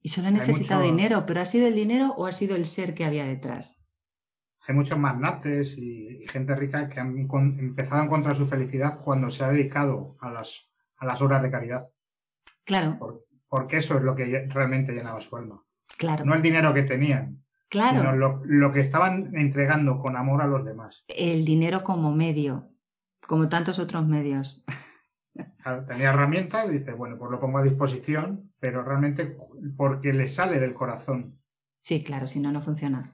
[0.02, 2.94] Y solo he necesitado dinero, pero ¿ha sido el dinero o ha sido el ser
[2.94, 3.83] que había detrás?
[4.66, 7.28] Hay muchos magnates y, gente rica que han
[7.59, 11.51] empezado a encontrar su felicidad cuando se ha dedicado a las, a las obras de
[11.51, 11.89] caridad.
[12.66, 13.26] Claro.
[13.49, 15.61] porque eso es lo que realmente llenaba su alma.
[15.97, 16.24] Claro.
[16.24, 17.99] No el dinero que tenían, claro.
[17.99, 21.03] sino lo, lo que estaban entregando con amor a los demás.
[21.09, 22.64] El dinero como medio,
[23.28, 24.64] como tantos otros medios.
[25.88, 29.38] tenía herramientas y dice, bueno, pues lo pongo a disposición, pero realmente
[29.76, 31.39] porque le sale del corazón.
[31.80, 33.14] Sí, claro, si no, no funciona.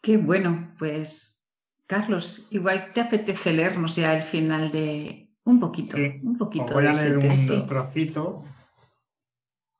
[0.00, 1.50] Qué bueno, pues
[1.86, 6.92] Carlos, igual te apetece leernos ya el final de un poquito, un poquito voy a
[6.92, 8.44] leer un trocito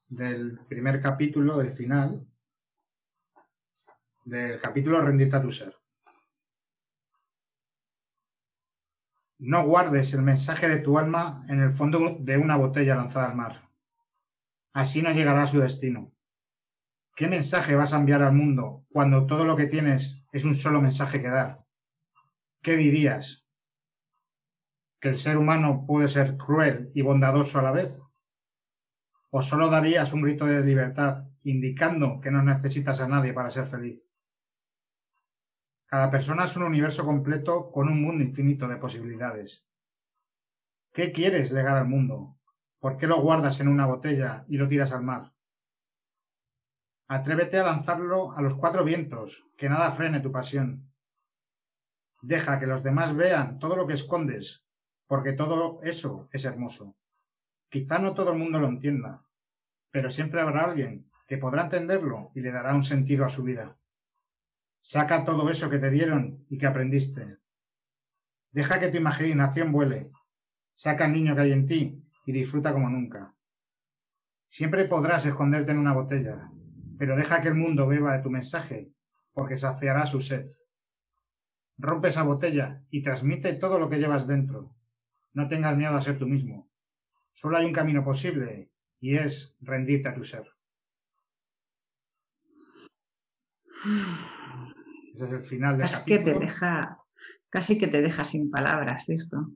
[0.09, 2.27] del primer capítulo, del final,
[4.25, 5.75] del capítulo Rendirte a tu ser.
[9.41, 13.37] No guardes el mensaje de tu alma en el fondo de una botella lanzada al
[13.37, 13.69] mar.
[14.73, 16.12] Así no llegará a su destino.
[17.19, 20.81] ¿Qué mensaje vas a enviar al mundo cuando todo lo que tienes es un solo
[20.81, 21.64] mensaje que dar?
[22.62, 23.45] ¿Qué dirías?
[25.01, 28.01] ¿Que el ser humano puede ser cruel y bondadoso a la vez?
[29.31, 33.66] ¿O solo darías un grito de libertad indicando que no necesitas a nadie para ser
[33.66, 34.09] feliz?
[35.87, 39.66] Cada persona es un universo completo con un mundo infinito de posibilidades.
[40.93, 42.39] ¿Qué quieres legar al mundo?
[42.79, 45.33] ¿Por qué lo guardas en una botella y lo tiras al mar?
[47.11, 50.92] Atrévete a lanzarlo a los cuatro vientos, que nada frene tu pasión.
[52.20, 54.62] Deja que los demás vean todo lo que escondes,
[55.06, 56.96] porque todo eso es hermoso.
[57.70, 59.24] Quizá no todo el mundo lo entienda,
[59.90, 63.78] pero siempre habrá alguien que podrá entenderlo y le dará un sentido a su vida.
[64.80, 67.38] Saca todo eso que te dieron y que aprendiste.
[68.50, 70.11] Deja que tu imaginación vuele.
[70.74, 73.34] Saca al niño que hay en ti y disfruta como nunca.
[74.48, 76.50] Siempre podrás esconderte en una botella,
[76.99, 78.92] pero deja que el mundo beba de tu mensaje,
[79.32, 80.46] porque saciará su sed.
[81.78, 84.74] Rompe esa botella y transmite todo lo que llevas dentro.
[85.32, 86.68] No tengas miedo a ser tú mismo.
[87.32, 90.44] Solo hay un camino posible, y es rendirte a tu ser.
[95.14, 96.99] Ese es el final del casi Que te deja,
[97.49, 99.53] casi que te deja sin palabras esto.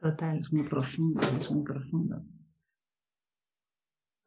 [0.00, 0.38] Total.
[0.38, 2.22] Es muy profundo, es muy profundo.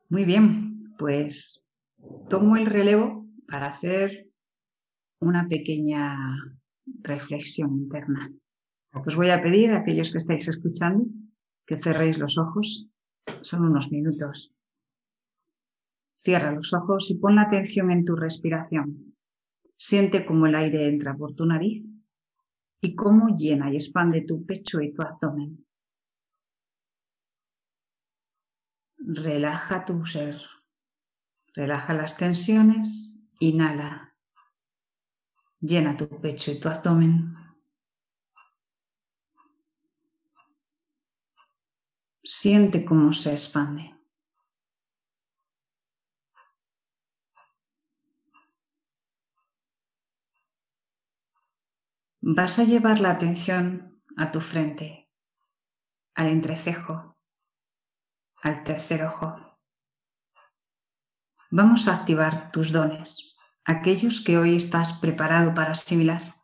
[0.10, 1.61] Muy bien, pues
[2.30, 4.30] tomo el relevo para hacer
[5.20, 6.18] una pequeña
[7.02, 8.32] reflexión interna.
[8.94, 11.06] Os voy a pedir a aquellos que estáis escuchando
[11.66, 12.88] que cerréis los ojos.
[13.42, 14.54] Son unos minutos.
[16.24, 19.16] Cierra los ojos y pon la atención en tu respiración.
[19.78, 21.84] Siente cómo el aire entra por tu nariz
[22.82, 25.66] y cómo llena y expande tu pecho y tu abdomen.
[28.98, 30.36] Relaja tu ser.
[31.54, 34.16] Relaja las tensiones, inhala.
[35.60, 37.36] Llena tu pecho y tu abdomen.
[42.24, 43.96] Siente cómo se expande.
[52.22, 55.10] Vas a llevar la atención a tu frente,
[56.14, 57.18] al entrecejo,
[58.44, 59.51] al tercer ojo.
[61.54, 63.36] Vamos a activar tus dones,
[63.66, 66.42] aquellos que hoy estás preparado para asimilar.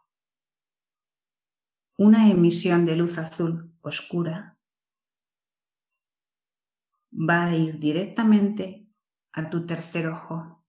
[1.98, 4.60] Una emisión de luz azul oscura
[7.10, 8.92] va a ir directamente
[9.32, 10.66] a tu tercer ojo.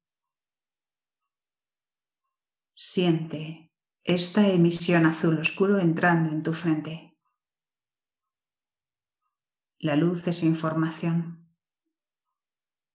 [2.77, 3.73] Siente
[4.05, 7.19] esta emisión azul oscuro entrando en tu frente.
[9.81, 11.48] La luz es información.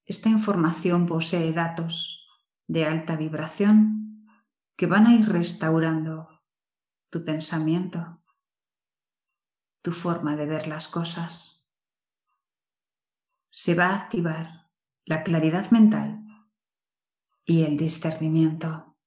[0.05, 2.27] Esta información posee datos
[2.67, 4.27] de alta vibración
[4.75, 6.43] que van a ir restaurando
[7.09, 8.21] tu pensamiento,
[9.81, 11.71] tu forma de ver las cosas.
[13.49, 14.71] Se va a activar
[15.05, 16.25] la claridad mental
[17.45, 18.97] y el discernimiento.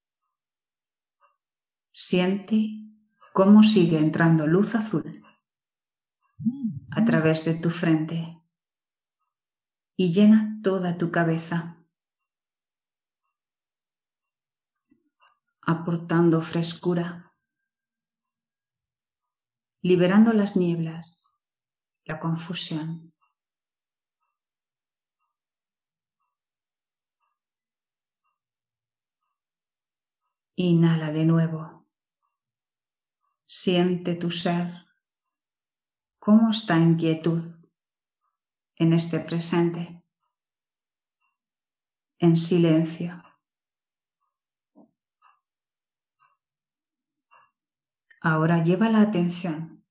[1.92, 2.70] Siente
[3.34, 5.22] cómo sigue entrando luz azul
[6.90, 8.35] a través de tu frente
[9.96, 11.82] y llena toda tu cabeza,
[15.62, 17.34] aportando frescura,
[19.80, 21.22] liberando las nieblas,
[22.04, 23.14] la confusión.
[30.58, 31.86] Inhala de nuevo.
[33.44, 34.86] Siente tu ser,
[36.18, 37.55] cómo está en quietud
[38.76, 40.02] en este presente.
[42.18, 43.22] en silencio.
[48.20, 49.84] Ahora lleva la atención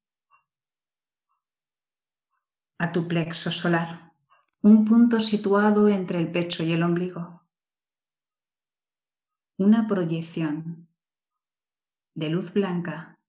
[2.79, 4.13] a tu plexo solar,
[4.61, 7.43] un punto situado entre el pecho y el ombligo.
[9.57, 10.89] Una proyección
[12.13, 13.19] de luz blanca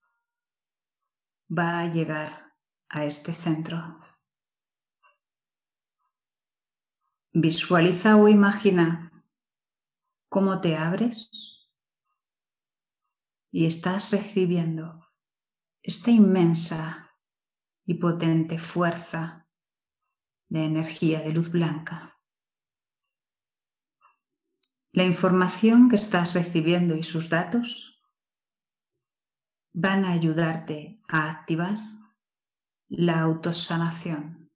[1.57, 2.55] va a llegar
[2.89, 4.01] a este centro.
[7.39, 9.13] Visualiza o imagina
[10.31, 11.31] cómo te abres
[13.53, 15.07] y estás recibiendo
[15.83, 17.15] esta inmensa
[17.85, 19.47] y potente fuerza
[20.49, 22.19] de energía de luz blanca.
[24.93, 28.03] La información que estás recibiendo y sus datos
[29.75, 31.77] van a ayudarte a activar
[32.89, 34.51] la autosanación,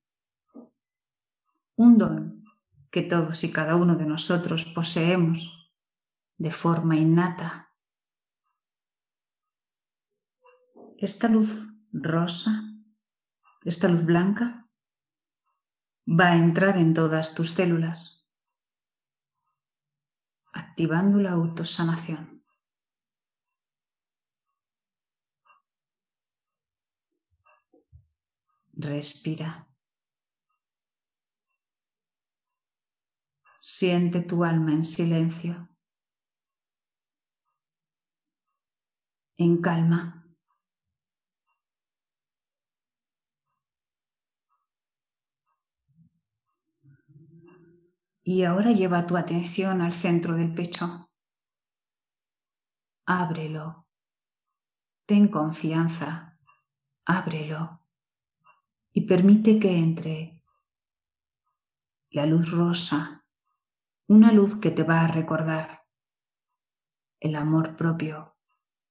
[1.77, 2.40] un don
[2.91, 5.73] que todos y cada uno de nosotros poseemos
[6.37, 7.73] de forma innata.
[10.99, 12.63] Esta luz rosa,
[13.65, 14.69] esta luz blanca,
[16.07, 18.29] va a entrar en todas tus células,
[20.53, 22.45] activando la autosanación.
[28.73, 29.70] Respira.
[33.63, 35.69] Siente tu alma en silencio,
[39.37, 40.17] en calma.
[48.23, 51.11] Y ahora lleva tu atención al centro del pecho.
[53.05, 53.89] Ábrelo.
[55.05, 56.39] Ten confianza.
[57.05, 57.83] Ábrelo.
[58.93, 60.43] Y permite que entre
[62.11, 63.20] la luz rosa,
[64.11, 65.87] una luz que te va a recordar
[67.21, 68.37] el amor propio,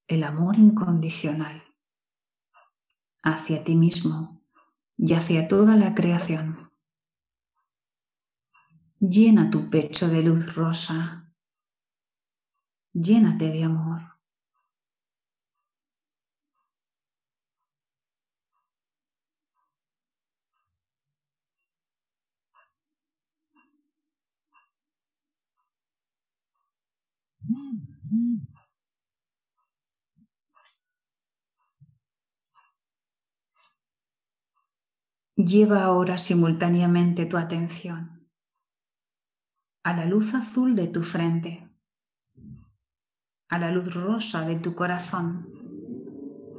[0.08, 1.62] el amor incondicional
[3.22, 4.42] hacia ti mismo
[4.96, 6.72] y hacia toda la creación.
[9.02, 11.30] Llena tu pecho de luz rosa.
[12.94, 14.19] Llénate de amor.
[35.40, 38.28] Lleva ahora simultáneamente tu atención
[39.84, 41.70] a la luz azul de tu frente,
[43.48, 45.48] a la luz rosa de tu corazón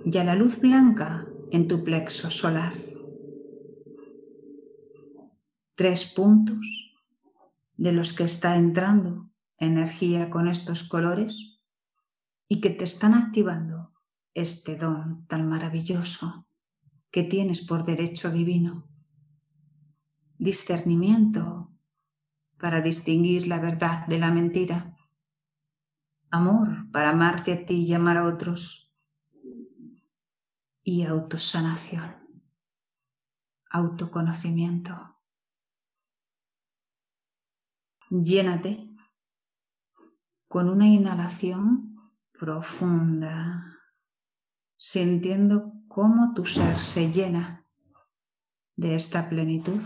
[0.03, 2.73] y a la luz blanca en tu plexo solar.
[5.77, 6.95] Tres puntos
[7.77, 9.29] de los que está entrando
[9.59, 11.61] energía con estos colores
[12.49, 13.93] y que te están activando
[14.33, 16.47] este don tan maravilloso
[17.11, 18.89] que tienes por derecho divino.
[20.39, 21.71] Discernimiento
[22.59, 24.97] para distinguir la verdad de la mentira.
[26.31, 28.93] Amor para amarte a ti y amar a otros.
[30.83, 32.17] Y autosanación,
[33.71, 35.17] autoconocimiento.
[38.09, 38.89] Llénate
[40.49, 43.79] con una inhalación profunda,
[44.77, 47.67] sintiendo cómo tu ser se llena
[48.77, 49.83] de esta plenitud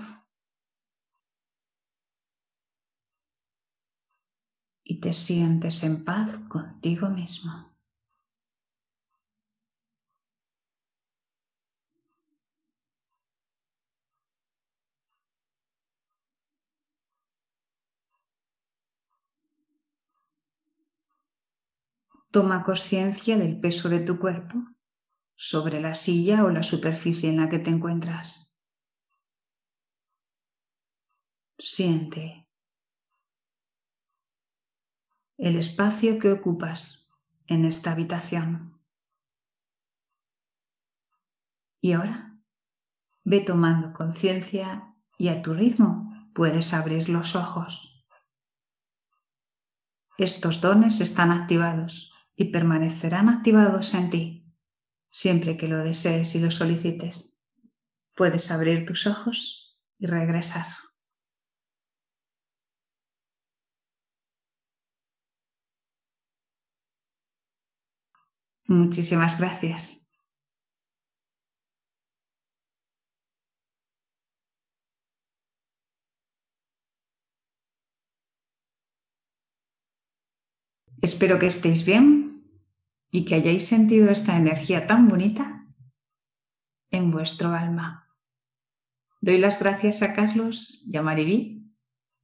[4.84, 7.74] y te sientes en paz contigo mismo.
[22.30, 24.73] Toma conciencia del peso de tu cuerpo
[25.36, 28.54] sobre la silla o la superficie en la que te encuentras.
[31.58, 32.48] Siente
[35.36, 37.10] el espacio que ocupas
[37.46, 38.80] en esta habitación.
[41.80, 42.38] Y ahora
[43.24, 48.06] ve tomando conciencia y a tu ritmo puedes abrir los ojos.
[50.16, 54.43] Estos dones están activados y permanecerán activados en ti
[55.14, 57.40] siempre que lo desees y lo solicites.
[58.16, 60.66] Puedes abrir tus ojos y regresar.
[68.66, 70.10] Muchísimas gracias.
[81.00, 82.23] Espero que estéis bien
[83.14, 85.68] y que hayáis sentido esta energía tan bonita
[86.90, 88.10] en vuestro alma.
[89.20, 91.72] Doy las gracias a Carlos y a Maribí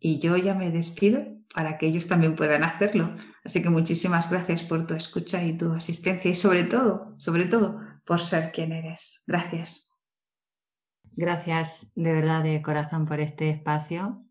[0.01, 1.25] y yo ya me despido
[1.55, 3.15] para que ellos también puedan hacerlo.
[3.45, 7.81] Así que muchísimas gracias por tu escucha y tu asistencia y sobre todo, sobre todo,
[8.05, 9.23] por ser quien eres.
[9.29, 9.95] Gracias.
[11.13, 14.27] Gracias de verdad de corazón por este espacio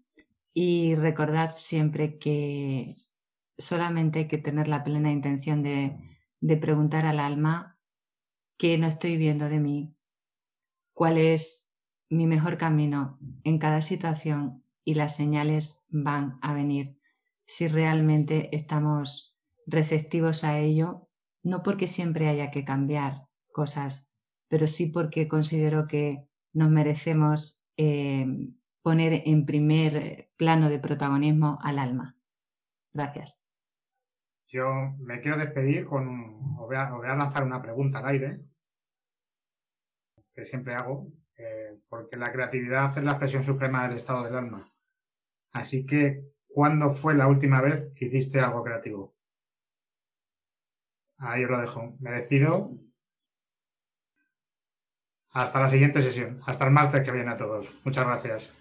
[0.53, 2.97] y recordad siempre que
[3.57, 6.09] solamente hay que tener la plena intención de,
[6.41, 7.79] de preguntar al alma
[8.57, 9.95] qué no estoy viendo de mí,
[10.93, 11.79] cuál es
[12.09, 16.99] mi mejor camino en cada situación y las señales van a venir
[17.45, 19.35] si realmente estamos
[19.65, 21.09] receptivos a ello,
[21.43, 24.13] no porque siempre haya que cambiar cosas,
[24.47, 28.27] pero sí porque considero que nos merecemos eh,
[28.83, 32.17] poner en primer plano de protagonismo al alma.
[32.93, 33.48] Gracias.
[34.49, 38.41] Yo me quiero despedir con, os voy, a, lanzar una pregunta al aire,
[40.33, 44.69] que siempre hago, eh, porque la creatividad es la expresión suprema del estado del alma.
[45.51, 49.15] Así que, ¿Cuándo fue la última vez que hiciste algo creativo?
[51.17, 51.95] Ahí os lo dejo.
[51.99, 52.71] Me despido.
[55.31, 56.41] Hasta la siguiente sesión.
[56.45, 57.71] Hasta el martes que viene a todos.
[57.85, 58.58] Muchas gracias.